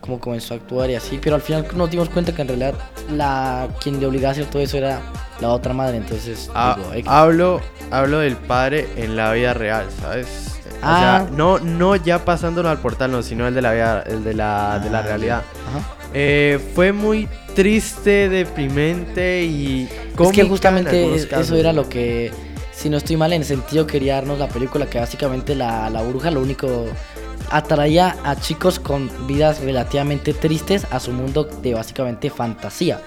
como 0.00 0.18
comenzó 0.20 0.54
a 0.54 0.56
actuar 0.58 0.88
y 0.90 0.94
así, 0.94 1.18
pero 1.20 1.34
al 1.34 1.42
final 1.42 1.66
nos 1.74 1.90
dimos 1.90 2.08
cuenta 2.08 2.32
que 2.32 2.40
en 2.42 2.48
realidad 2.48 2.74
la 3.10 3.68
quien 3.82 3.98
le 4.00 4.06
obligaba 4.06 4.28
a 4.30 4.32
hacer 4.32 4.46
todo 4.46 4.62
eso 4.62 4.78
era 4.78 5.00
la 5.40 5.48
otra 5.50 5.74
madre, 5.74 5.96
entonces 5.98 6.48
Ah, 6.54 6.78
digo, 6.96 7.10
hablo, 7.10 7.60
hablo 7.90 8.20
del 8.20 8.36
padre 8.36 8.88
en 8.96 9.16
la 9.16 9.32
vida 9.32 9.52
real, 9.54 9.86
¿sabes? 10.00 10.57
O 10.80 10.84
Ah. 10.84 11.26
sea, 11.26 11.36
no, 11.36 11.58
no 11.58 11.96
ya 11.96 12.24
pasándolo 12.24 12.68
al 12.68 12.78
portal, 12.78 13.10
no, 13.12 13.22
sino 13.22 13.46
el 13.48 13.54
de 13.54 13.62
la 13.62 13.72
vida, 13.72 14.04
el 14.06 14.22
de 14.24 14.34
la, 14.34 14.78
de 14.78 14.90
la 14.90 14.98
Ah, 15.00 15.02
realidad. 15.02 15.42
Ajá. 15.68 15.94
Eh, 16.14 16.58
fue 16.74 16.92
muy 16.92 17.28
triste, 17.54 18.28
deprimente 18.28 19.42
y 19.44 19.88
Es 20.18 20.32
que 20.32 20.44
justamente 20.44 21.14
es- 21.14 21.30
eso 21.32 21.56
era 21.56 21.72
lo 21.72 21.88
que, 21.88 22.30
si 22.72 22.88
no 22.88 22.96
estoy 22.96 23.16
mal 23.16 23.32
en 23.32 23.42
el 23.42 23.46
sentido, 23.46 23.86
quería 23.86 24.14
darnos 24.14 24.38
la 24.38 24.48
película 24.48 24.86
que 24.86 24.98
básicamente 25.00 25.54
la, 25.56 25.90
la 25.90 26.00
bruja 26.02 26.30
lo 26.30 26.40
único 26.40 26.86
atraía 27.50 28.16
a 28.24 28.36
chicos 28.36 28.78
con 28.78 29.10
vidas 29.26 29.60
relativamente 29.60 30.34
tristes 30.34 30.86
a 30.90 31.00
su 31.00 31.12
mundo 31.12 31.44
de 31.62 31.74
básicamente 31.74 32.30
fantasía. 32.30 33.00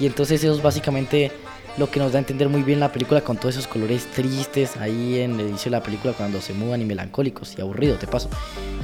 Y 0.00 0.06
entonces 0.06 0.42
eso 0.44 0.54
es 0.54 0.62
básicamente 0.62 1.32
lo 1.78 1.90
que 1.90 2.00
nos 2.00 2.12
da 2.12 2.18
a 2.18 2.20
entender 2.20 2.48
muy 2.48 2.62
bien 2.62 2.80
la 2.80 2.90
película 2.90 3.20
con 3.20 3.36
todos 3.36 3.54
esos 3.54 3.66
colores 3.66 4.06
tristes 4.06 4.76
ahí 4.76 5.20
en 5.20 5.38
el 5.38 5.48
inicio 5.48 5.70
de 5.70 5.76
la 5.78 5.82
película 5.82 6.12
cuando 6.12 6.40
se 6.40 6.52
mudan 6.52 6.82
y 6.82 6.84
melancólicos 6.84 7.56
y 7.56 7.60
aburridos, 7.60 7.98
te 8.00 8.06
paso. 8.06 8.28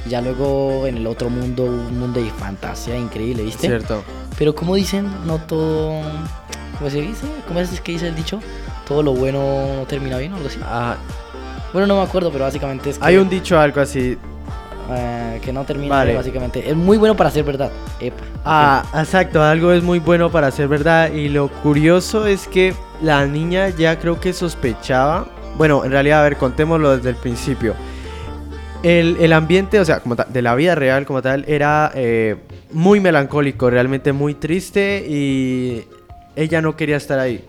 Ya 0.08 0.20
luego 0.20 0.86
en 0.86 0.98
el 0.98 1.06
otro 1.06 1.30
mundo, 1.30 1.64
un 1.64 1.98
mundo 1.98 2.22
de 2.22 2.30
fantasía 2.30 2.96
increíble, 2.96 3.42
¿viste? 3.42 3.66
Cierto. 3.66 4.04
Pero 4.38 4.54
como 4.54 4.74
dicen, 4.74 5.08
no 5.26 5.38
todo. 5.38 6.02
¿Cómo 6.78 6.90
se 6.90 7.00
dice? 7.00 7.26
¿Cómo 7.46 7.60
es 7.60 7.80
que 7.80 7.92
dice 7.92 8.08
el 8.08 8.14
dicho? 8.14 8.40
Todo 8.86 9.02
lo 9.02 9.12
bueno 9.12 9.76
no 9.76 9.86
termina 9.86 10.18
bien 10.18 10.32
o 10.32 10.36
algo 10.36 10.48
así. 10.48 10.58
Ah, 10.62 10.96
Bueno, 11.72 11.88
no 11.88 11.96
me 11.96 12.02
acuerdo, 12.02 12.30
pero 12.30 12.44
básicamente 12.44 12.90
es 12.90 12.98
que, 12.98 13.04
hay 13.04 13.16
un 13.16 13.28
dicho 13.28 13.58
algo 13.58 13.80
así. 13.80 14.16
Eh, 14.90 15.40
que 15.42 15.52
no 15.52 15.64
termina 15.64 15.94
Vale. 15.94 16.14
básicamente. 16.14 16.68
Es 16.68 16.76
muy 16.76 16.96
bueno 16.96 17.16
para 17.16 17.30
ser 17.30 17.44
verdad. 17.44 17.70
Epa. 18.00 18.22
Ah, 18.44 18.84
exacto, 18.94 19.42
algo 19.42 19.72
es 19.72 19.82
muy 19.82 19.98
bueno 19.98 20.30
para 20.30 20.50
ser 20.50 20.68
verdad 20.68 21.12
y 21.12 21.28
lo 21.28 21.48
curioso 21.48 22.26
es 22.26 22.46
que 22.46 22.74
la 23.02 23.26
niña 23.26 23.70
ya 23.70 23.98
creo 23.98 24.20
que 24.20 24.32
sospechaba, 24.32 25.26
bueno, 25.56 25.84
en 25.84 25.92
realidad, 25.92 26.20
a 26.20 26.24
ver, 26.24 26.36
contémoslo 26.36 26.96
desde 26.96 27.10
el 27.10 27.16
principio. 27.16 27.74
El, 28.82 29.16
el 29.18 29.32
ambiente, 29.32 29.80
o 29.80 29.84
sea, 29.84 30.00
como 30.00 30.16
tal, 30.16 30.30
de 30.30 30.42
la 30.42 30.54
vida 30.54 30.74
real 30.74 31.06
como 31.06 31.22
tal, 31.22 31.44
era 31.48 31.90
eh, 31.94 32.36
muy 32.70 33.00
melancólico, 33.00 33.70
realmente 33.70 34.12
muy 34.12 34.34
triste 34.34 35.06
y 35.08 35.84
ella 36.36 36.60
no 36.60 36.76
quería 36.76 36.96
estar 36.96 37.18
ahí. 37.18 37.42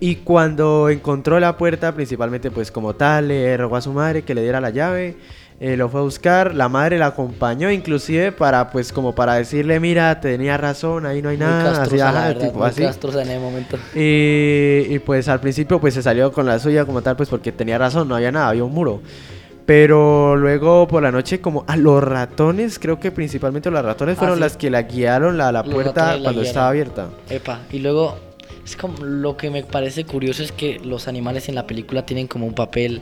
Y 0.00 0.16
cuando 0.16 0.90
encontró 0.90 1.40
la 1.40 1.56
puerta, 1.56 1.94
principalmente 1.94 2.50
pues 2.50 2.70
como 2.70 2.94
tal, 2.94 3.28
le 3.28 3.56
rogó 3.56 3.76
a 3.76 3.80
su 3.80 3.92
madre 3.92 4.22
que 4.22 4.34
le 4.34 4.42
diera 4.42 4.60
la 4.60 4.68
llave, 4.68 5.16
eh, 5.60 5.76
lo 5.76 5.88
fue 5.88 6.00
a 6.00 6.02
buscar, 6.02 6.54
la 6.54 6.68
madre 6.68 6.98
la 6.98 7.06
acompañó 7.06 7.70
inclusive 7.70 8.32
para 8.32 8.70
pues 8.70 8.92
como 8.92 9.14
para 9.14 9.34
decirle, 9.34 9.78
mira, 9.80 10.20
tenía 10.20 10.56
razón, 10.56 11.06
ahí 11.06 11.22
no 11.22 11.28
hay 11.30 11.36
Muy 11.36 11.46
nada, 11.46 11.82
así, 11.82 11.96
castrosa, 11.96 12.12
la 12.12 12.24
ajá, 12.24 12.28
verdad, 12.28 12.40
tipo 12.48 12.58
muy 12.58 12.68
así. 12.68 12.82
castrosa 12.82 13.22
en 13.22 13.30
el 13.30 13.40
momento. 13.40 13.78
Y, 13.94 14.86
y, 14.94 14.98
pues 15.04 15.28
al 15.28 15.40
principio 15.40 15.80
pues 15.80 15.94
se 15.94 16.02
salió 16.02 16.32
con 16.32 16.46
la 16.46 16.58
suya 16.58 16.84
como 16.84 17.02
tal 17.02 17.16
pues 17.16 17.28
porque 17.28 17.52
tenía 17.52 17.78
razón, 17.78 18.08
no 18.08 18.16
había 18.16 18.32
nada, 18.32 18.48
había 18.48 18.64
un 18.64 18.72
muro. 18.72 19.00
Pero 19.66 20.36
luego 20.36 20.86
por 20.88 21.02
la 21.02 21.10
noche 21.10 21.40
como 21.40 21.64
a 21.66 21.76
los 21.76 22.02
ratones, 22.04 22.78
creo 22.78 23.00
que 23.00 23.10
principalmente 23.10 23.70
los 23.70 23.82
ratones 23.82 24.16
Ah, 24.16 24.18
fueron 24.18 24.36
sí. 24.36 24.40
las 24.40 24.56
que 24.58 24.68
la 24.70 24.82
guiaron 24.82 25.38
la, 25.38 25.52
la 25.52 25.64
puerta 25.64 26.16
la 26.16 26.22
cuando 26.22 26.42
estaba 26.42 26.68
abierta. 26.68 27.08
Epa. 27.30 27.60
Y 27.70 27.78
luego, 27.78 28.18
es 28.64 28.76
como 28.76 29.02
lo 29.04 29.36
que 29.38 29.50
me 29.50 29.62
parece 29.64 30.04
curioso 30.04 30.42
es 30.42 30.52
que 30.52 30.80
los 30.84 31.08
animales 31.08 31.48
en 31.48 31.54
la 31.54 31.66
película 31.66 32.04
tienen 32.04 32.26
como 32.26 32.46
un 32.46 32.54
papel 32.54 33.00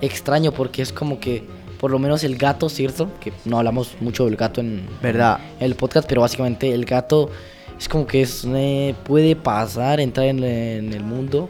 extraño 0.00 0.50
porque 0.52 0.82
es 0.82 0.92
como 0.92 1.20
que, 1.20 1.44
por 1.82 1.90
lo 1.90 1.98
menos 1.98 2.22
el 2.22 2.38
gato, 2.38 2.68
¿cierto? 2.68 3.10
Que 3.18 3.32
no 3.44 3.58
hablamos 3.58 3.96
mucho 4.00 4.26
del 4.26 4.36
gato 4.36 4.60
en, 4.60 4.86
¿Verdad? 5.02 5.40
en 5.58 5.66
el 5.66 5.74
podcast, 5.74 6.08
pero 6.08 6.20
básicamente 6.20 6.72
el 6.72 6.84
gato 6.84 7.28
es 7.76 7.88
como 7.88 8.06
que 8.06 8.22
es, 8.22 8.44
eh, 8.46 8.94
puede 9.02 9.34
pasar, 9.34 9.98
entrar 9.98 10.28
en, 10.28 10.44
en 10.44 10.92
el 10.92 11.02
mundo 11.02 11.48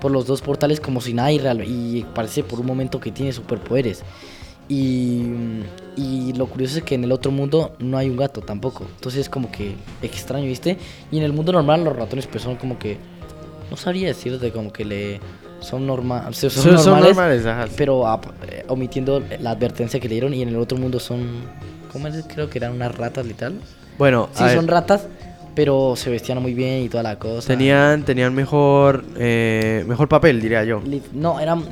por 0.00 0.10
los 0.10 0.26
dos 0.26 0.40
portales 0.40 0.80
como 0.80 1.02
si 1.02 1.12
nada 1.12 1.30
y, 1.30 1.98
y 1.98 2.06
parece 2.14 2.42
por 2.42 2.58
un 2.58 2.64
momento 2.64 2.98
que 3.00 3.12
tiene 3.12 3.34
superpoderes. 3.34 4.02
Y, 4.66 5.24
y 5.94 6.32
lo 6.32 6.46
curioso 6.46 6.78
es 6.78 6.82
que 6.82 6.94
en 6.94 7.04
el 7.04 7.12
otro 7.12 7.30
mundo 7.30 7.76
no 7.78 7.98
hay 7.98 8.08
un 8.08 8.16
gato 8.16 8.40
tampoco. 8.40 8.86
Entonces 8.94 9.20
es 9.20 9.28
como 9.28 9.52
que 9.52 9.74
extraño, 10.00 10.46
¿viste? 10.46 10.78
Y 11.12 11.18
en 11.18 11.22
el 11.22 11.34
mundo 11.34 11.52
normal 11.52 11.84
los 11.84 11.94
ratones 11.94 12.26
pues 12.26 12.42
son 12.42 12.56
como 12.56 12.78
que... 12.78 12.96
No 13.70 13.76
sabría 13.76 14.08
decirte 14.08 14.50
como 14.52 14.72
que 14.72 14.84
le... 14.84 15.20
Son, 15.60 15.86
norma, 15.86 16.26
o 16.28 16.32
sea, 16.32 16.50
son, 16.50 16.62
Son, 16.62 16.78
son 16.78 17.00
normales, 17.00 17.16
normales, 17.44 17.46
ajá. 17.46 17.66
pero 17.76 18.06
ap- 18.06 18.26
eh, 18.46 18.64
omitiendo 18.68 19.22
la 19.40 19.50
advertencia 19.52 19.98
que 19.98 20.06
le 20.06 20.14
dieron 20.16 20.34
y 20.34 20.42
en 20.42 20.50
el 20.50 20.56
otro 20.56 20.76
mundo 20.78 21.00
son... 21.00 21.26
¿Cómo 21.92 22.06
es? 22.08 22.24
Creo 22.32 22.50
que 22.50 22.58
eran 22.58 22.72
unas 22.72 22.94
ratas 22.94 23.24
literal. 23.26 23.54
Bueno, 23.98 24.28
Sí, 24.34 24.42
a 24.42 24.46
ver, 24.48 24.56
son 24.56 24.68
ratas, 24.68 25.06
pero 25.54 25.94
se 25.96 26.10
vestían 26.10 26.42
muy 26.42 26.52
bien 26.52 26.82
y 26.84 26.88
toda 26.90 27.02
la 27.02 27.18
cosa. 27.18 27.48
tenían, 27.48 28.04
tenían 28.04 28.34
mejor, 28.34 29.02
eh, 29.16 29.82
mejor 29.88 30.08
papel, 30.08 30.40
diría 30.42 30.62
yo. 30.64 30.82
No, 31.14 31.40
eran... 31.40 31.64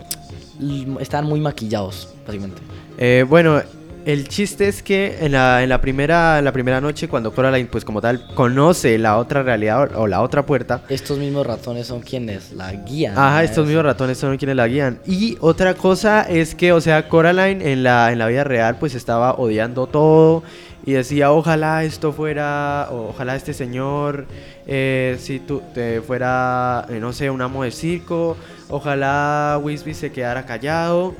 Estaban 1.00 1.26
muy 1.26 1.40
maquillados, 1.40 2.09
básicamente. 2.26 2.62
Eh, 2.96 3.24
bueno, 3.28 3.61
el 4.04 4.28
chiste 4.28 4.68
es 4.68 4.82
que 4.82 5.18
en 5.20 5.32
la, 5.32 5.62
en 5.62 5.68
la 5.68 5.80
primera, 5.80 6.38
en 6.38 6.44
la 6.44 6.52
primera 6.52 6.80
noche, 6.80 7.08
cuando 7.08 7.32
Coraline, 7.34 7.68
pues 7.70 7.84
como 7.84 8.00
tal, 8.00 8.26
conoce 8.34 8.98
la 8.98 9.16
otra 9.18 9.42
realidad 9.42 9.90
o, 9.96 10.02
o 10.02 10.06
la 10.06 10.20
otra 10.22 10.44
puerta, 10.44 10.82
Estos 10.88 11.18
mismos 11.18 11.46
ratones 11.46 11.86
son 11.86 12.00
quienes 12.00 12.52
la 12.52 12.72
guían. 12.72 13.16
Ajá, 13.18 13.42
estos 13.44 13.64
Es- 13.64 13.68
mismos 13.68 13.84
ratones 13.84 14.18
son 14.18 14.36
quienes 14.36 14.56
la 14.56 14.66
guían. 14.68 14.98
Y 15.06 15.36
otra 15.40 15.74
cosa 15.74 16.22
es 16.22 16.54
que, 16.54 16.72
o 16.72 16.80
sea, 16.80 17.08
Coraline 17.08 17.72
en 17.72 17.82
la, 17.82 18.12
en 18.12 18.18
la 18.18 18.26
vida 18.26 18.44
real 18.44 18.76
pues 18.78 18.94
estaba 18.94 19.34
odiando 19.34 19.86
todo 19.86 20.42
y 20.86 20.92
decía, 20.92 21.32
ojalá 21.32 21.82
esto 21.84 22.12
fuera, 22.12 22.88
ojalá 22.90 23.36
este 23.36 23.54
señor, 23.54 24.26
eh, 24.66 25.16
si 25.18 25.38
tú 25.40 25.62
te 25.72 26.02
fuera, 26.02 26.84
eh, 26.90 26.98
no 27.00 27.12
sé, 27.14 27.30
un 27.30 27.40
amo 27.40 27.64
de 27.64 27.70
circo, 27.70 28.36
ojalá 28.68 29.58
Wisby 29.62 29.94
se 29.94 30.12
quedara 30.12 30.44
callado. 30.44 31.14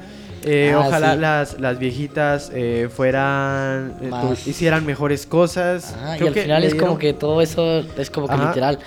Eh, 0.45 0.73
Ah, 0.75 0.81
ojalá 0.87 1.15
sí. 1.15 1.21
las, 1.21 1.61
las 1.61 1.79
viejitas 1.79 2.51
eh, 2.55 2.89
fueran, 2.95 3.95
eh, 4.03 4.11
tu- 4.21 4.51
hicieran 4.51 4.85
mejores 4.87 5.27
cosas. 5.27 5.93
Ajá, 5.95 6.19
y 6.19 6.27
al 6.27 6.33
que 6.35 6.43
final 6.43 6.65
es 6.65 6.75
como 6.75 6.99
que 6.99 7.13
todo 7.13 7.41
eso 7.43 7.81
es 7.99 8.11
como 8.11 8.29
que 8.29 8.35
Ajá. 8.35 8.49
literal. 8.49 8.79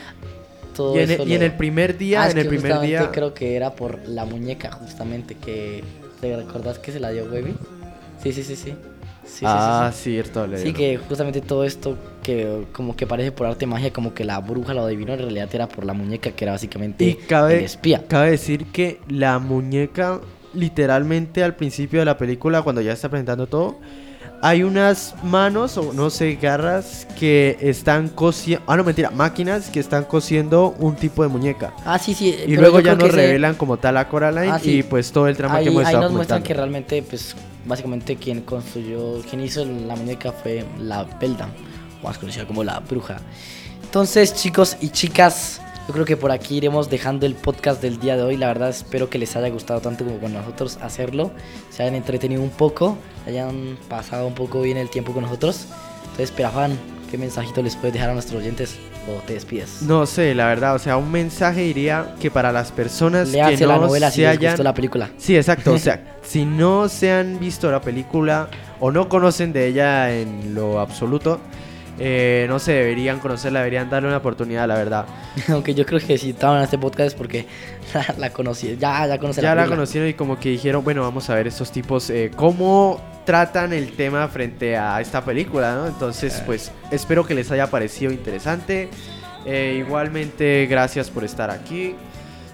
Todo 0.76 0.96
Y 0.96 1.00
en, 1.00 1.10
eso 1.12 1.24
el, 1.24 1.42
en 1.42 1.58
primer 1.58 1.98
día, 1.98 2.24
Ah, 2.24 2.32
en 2.32 2.38
el 2.38 2.48
primer 2.48 2.82
día... 2.82 3.12
creo 3.12 3.34
que 3.34 3.56
era 3.56 3.72
por 3.72 4.08
la 4.08 4.26
muñeca, 4.26 4.72
justamente, 4.72 5.36
que... 5.36 5.84
¿Te 6.22 6.36
recordás 6.36 6.80
que 6.80 6.92
se 6.92 7.00
la 7.00 7.10
dio 7.12 7.26
Webby? 7.26 7.54
Sí, 8.22 8.32
sí, 8.32 8.44
sí, 8.44 8.56
sí. 8.56 8.76
Sí, 9.26 9.46
ah, 9.46 9.90
sí, 9.92 9.98
sí. 9.98 10.04
cierto. 10.12 10.48
le 10.48 10.58
Sí, 10.58 10.72
que 10.74 10.98
justamente 10.98 11.42
todo 11.42 11.64
esto 11.66 11.98
que 12.24 12.64
como 12.72 12.96
que 12.96 13.06
parece 13.06 13.32
por 13.32 13.46
arte 13.46 13.66
magia, 13.68 13.92
como 13.92 14.14
que 14.14 14.24
la 14.24 14.40
bruja 14.40 14.74
lo 14.74 14.84
adivinó, 14.84 15.14
en 15.14 15.20
realidad 15.20 15.50
era 15.54 15.68
por 15.68 15.86
la 15.86 15.94
muñeca, 15.94 16.32
que 16.32 16.46
era 16.46 16.54
básicamente 16.54 17.04
Y 17.04 17.14
cabe, 17.16 17.60
el 17.60 17.66
espía. 17.66 18.04
cabe 18.08 18.32
decir 18.32 18.66
que 18.68 19.00
la 19.10 19.38
muñeca, 19.40 20.22
literalmente 20.58 21.44
al 21.44 21.56
principio 21.56 22.00
de 22.00 22.06
la 22.06 22.18
película, 22.18 22.62
cuando 22.62 22.82
ya 22.82 22.92
está 22.94 23.10
presentando 23.10 23.48
todo, 23.48 23.80
hay 24.42 24.64
unas 24.64 25.16
manos 25.24 25.78
o 25.78 25.94
no 25.94 26.10
sé, 26.10 26.36
garras 26.36 27.08
que 27.18 27.58
están 27.60 28.10
cosiendo. 28.10 28.64
Ah, 28.68 28.78
no, 28.78 28.84
mentira, 28.84 29.10
máquinas 29.10 29.70
que 29.70 29.80
están 29.80 30.04
cosiendo 30.04 30.76
un 30.80 30.96
tipo 30.96 31.24
de 31.24 31.30
muñeca. 31.30 31.74
Ah, 31.86 31.98
sí, 31.98 32.14
sí. 32.14 32.36
Y 32.46 32.56
luego 32.56 32.80
ya 32.80 32.96
nos 32.96 33.12
revelan 33.12 33.56
como 33.56 33.78
tal 33.78 33.98
a 33.98 34.08
Coraline 34.08 34.52
Ah, 34.52 34.60
sí. 34.60 34.80
y 34.80 34.84
pues 34.84 35.12
todo 35.12 35.28
el 35.28 35.36
trama 35.36 35.56
ahí, 35.56 35.64
que 35.66 35.70
hemos 35.72 35.82
ahí 35.82 35.88
estado 35.88 36.04
nos 36.04 36.14
muestran 36.14 36.44
que 36.44 36.54
realmente, 36.54 37.02
pues, 37.02 37.36
básicamente 37.66 38.16
quien 38.16 38.42
construyó, 38.42 39.22
quien 39.28 39.42
hizo 39.42 39.66
la 39.66 39.96
muñeca 39.96 40.32
fue 40.32 40.64
la 40.80 41.04
Beldam, 41.20 41.50
más 42.04 42.18
conocida 42.18 42.46
como 42.46 42.64
la 42.64 42.80
bruja. 42.80 43.18
Entonces, 43.84 44.36
chicos 44.36 44.78
y 44.82 44.90
chicas, 44.90 45.62
yo 45.88 45.94
creo 45.94 46.06
que 46.06 46.18
por 46.18 46.32
aquí 46.32 46.58
iremos 46.58 46.90
dejando 46.90 47.26
el 47.26 47.34
podcast 47.34 47.82
del 47.82 48.00
día 48.00 48.18
de 48.18 48.24
hoy. 48.24 48.36
La 48.36 48.48
verdad, 48.48 48.70
espero 48.70 49.10
que 49.10 49.18
les 49.18 49.36
haya 49.38 49.50
gustado 49.50 49.80
tanto 49.80 50.04
como 50.04 50.20
con 50.20 50.34
nosotros 50.34 50.78
hacerlo, 50.82 51.32
se 51.70 51.84
hayan 51.84 51.96
entretenido 51.96 52.42
un 52.42 52.50
poco, 52.50 52.98
hayan 53.26 53.78
pasado 53.88 54.28
un 54.28 54.36
poco 54.36 54.62
bien 54.62 54.76
el 54.78 54.90
tiempo 54.90 55.14
con 55.14 55.24
nosotros. 55.24 55.68
Entonces, 56.04 56.32
Perafán, 56.32 56.78
¿qué 57.10 57.18
mensajito 57.18 57.62
les 57.62 57.76
puedes 57.78 57.94
dejar 57.94 58.10
a 58.10 58.14
nuestros 58.14 58.42
oyentes? 58.42 58.78
o 59.08 59.22
te 59.26 59.36
despides? 59.36 59.82
No 59.84 60.06
sé, 60.06 60.36
la 60.36 60.48
verdad, 60.48 60.76
o 60.76 60.80
sea, 60.80 60.98
un 60.98 61.10
mensaje 61.10 61.62
diría 61.62 62.16
que 62.20 62.30
para 62.30 62.52
las 62.52 62.74
personas 62.74 63.30
que 63.30 63.38
Léanse 63.38 63.64
no 63.64 63.70
la 63.70 63.78
novela 63.78 64.10
se 64.10 64.18
si 64.18 64.26
hayan... 64.26 64.52
gustó 64.52 64.64
la 64.64 64.74
película. 64.74 65.10
Sí, 65.18 65.38
exacto, 65.38 65.74
o 65.74 65.78
sea, 65.78 66.18
si 66.24 66.44
no 66.44 66.90
se 66.90 67.14
han 67.14 67.40
visto 67.40 67.72
la 67.72 67.80
película 67.80 68.50
o 68.82 68.92
no 68.92 69.08
conocen 69.08 69.54
de 69.54 69.68
ella 69.68 70.14
en 70.14 70.54
lo 70.54 70.82
absoluto, 70.82 71.40
eh, 72.00 72.46
no 72.48 72.60
sé, 72.60 72.74
deberían 72.74 73.20
conocerla, 73.20 73.60
deberían 73.60 73.90
darle 73.90 74.08
una 74.10 74.18
oportunidad, 74.18 74.68
la 74.68 74.76
verdad. 74.76 75.06
Aunque 75.50 75.74
yo 75.74 75.86
creo 75.86 76.00
que 76.00 76.18
si 76.18 76.32
estaban 76.32 76.58
en 76.60 76.64
este 76.66 76.78
podcast 76.78 77.08
es 77.08 77.14
porque 77.16 77.46
la, 77.94 78.16
la 78.18 78.30
conocí, 78.32 78.78
ya, 78.80 79.06
ya 79.08 79.18
conocí 79.18 79.42
Ya 79.42 79.56
la 79.56 79.66
conocieron 79.68 80.10
y 80.10 80.14
como 80.14 80.40
que 80.40 80.50
dijeron, 80.50 80.84
bueno, 80.84 81.02
vamos 81.02 81.30
a 81.30 81.36
ver 81.36 81.48
estos 81.48 81.72
tipos, 81.72 82.10
eh, 82.10 82.32
cómo 82.36 83.02
tratan 83.26 83.74
el 83.74 83.92
tema 83.94 84.28
frente 84.30 84.78
a 84.78 85.02
esta 85.02 85.24
película, 85.26 85.76
¿no? 85.76 85.88
Entonces, 85.88 86.38
Eh. 86.40 86.44
pues, 86.46 86.72
espero 86.92 87.26
que 87.26 87.34
les 87.36 87.52
haya 87.52 87.68
parecido 87.70 88.12
interesante. 88.12 88.90
Eh, 89.46 89.76
igualmente, 89.86 90.66
gracias 90.70 91.10
por 91.10 91.24
estar 91.24 91.50
aquí. 91.52 91.96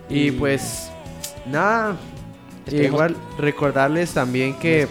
Y, 0.09 0.27
Y- 0.27 0.31
pues, 0.31 0.89
nada, 1.45 1.95
Esperemos- 2.65 2.85
igual 2.85 3.15
recordarles 3.37 4.13
también 4.13 4.57
que 4.57 4.87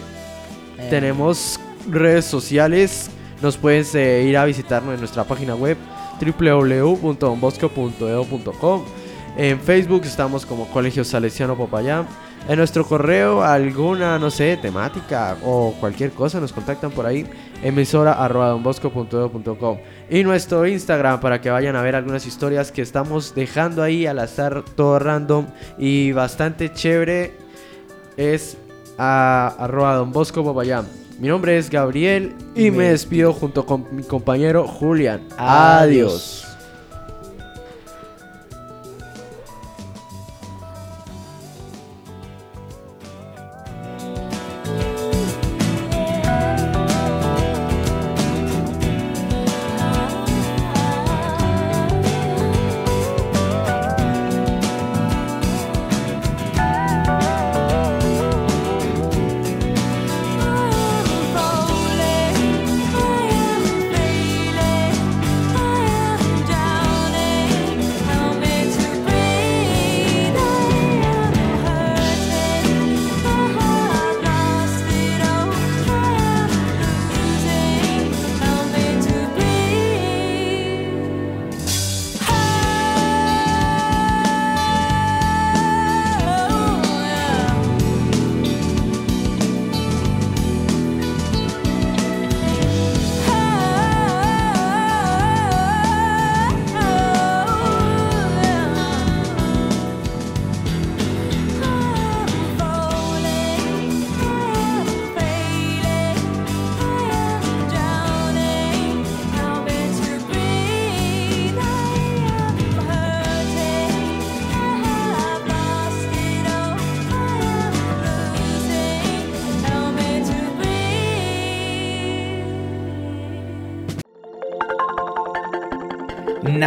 tenemos 0.89 1.59
redes 1.89 2.25
sociales. 2.25 3.09
Nos 3.43 3.57
puedes 3.57 3.93
eh, 3.93 4.23
ir 4.23 4.35
a 4.37 4.45
visitarnos 4.45 4.93
en 4.93 5.01
nuestra 5.01 5.25
página 5.25 5.53
web 5.53 5.77
www.donbosco.edu.com. 6.21 8.83
En 9.35 9.59
Facebook 9.59 10.03
estamos 10.05 10.45
como 10.45 10.69
Colegio 10.69 11.03
Salesiano 11.03 11.57
Popayán. 11.57 12.07
En 12.47 12.57
nuestro 12.57 12.85
correo, 12.85 13.43
alguna, 13.43 14.17
no 14.17 14.31
sé, 14.31 14.55
temática 14.55 15.35
o 15.43 15.75
cualquier 15.79 16.11
cosa, 16.11 16.39
nos 16.39 16.53
contactan 16.53 16.91
por 16.91 17.05
ahí. 17.05 17.25
Emisora 17.61 18.13
arroba. 18.13 18.57
Y 20.09 20.23
nuestro 20.23 20.65
Instagram 20.65 21.19
para 21.19 21.41
que 21.41 21.49
vayan 21.49 21.75
a 21.75 21.81
ver 21.81 21.97
algunas 21.97 22.25
historias 22.25 22.71
que 22.71 22.81
estamos 22.81 23.35
dejando 23.35 23.83
ahí 23.83 24.05
al 24.05 24.19
azar, 24.19 24.63
todo 24.75 24.99
random 24.99 25.47
y 25.77 26.13
bastante 26.13 26.71
chévere. 26.71 27.33
Es 28.15 28.55
a 28.97 29.53
arroba. 29.59 30.05
Mi 31.23 31.29
nombre 31.29 31.57
es 31.57 31.69
Gabriel 31.69 32.35
y 32.53 32.69
me 32.69 32.79
Me 32.79 32.89
despido 32.89 33.31
junto 33.31 33.65
con 33.65 33.85
mi 33.95 34.03
compañero 34.03 34.67
Julián. 34.67 35.21
Adiós. 35.37 36.52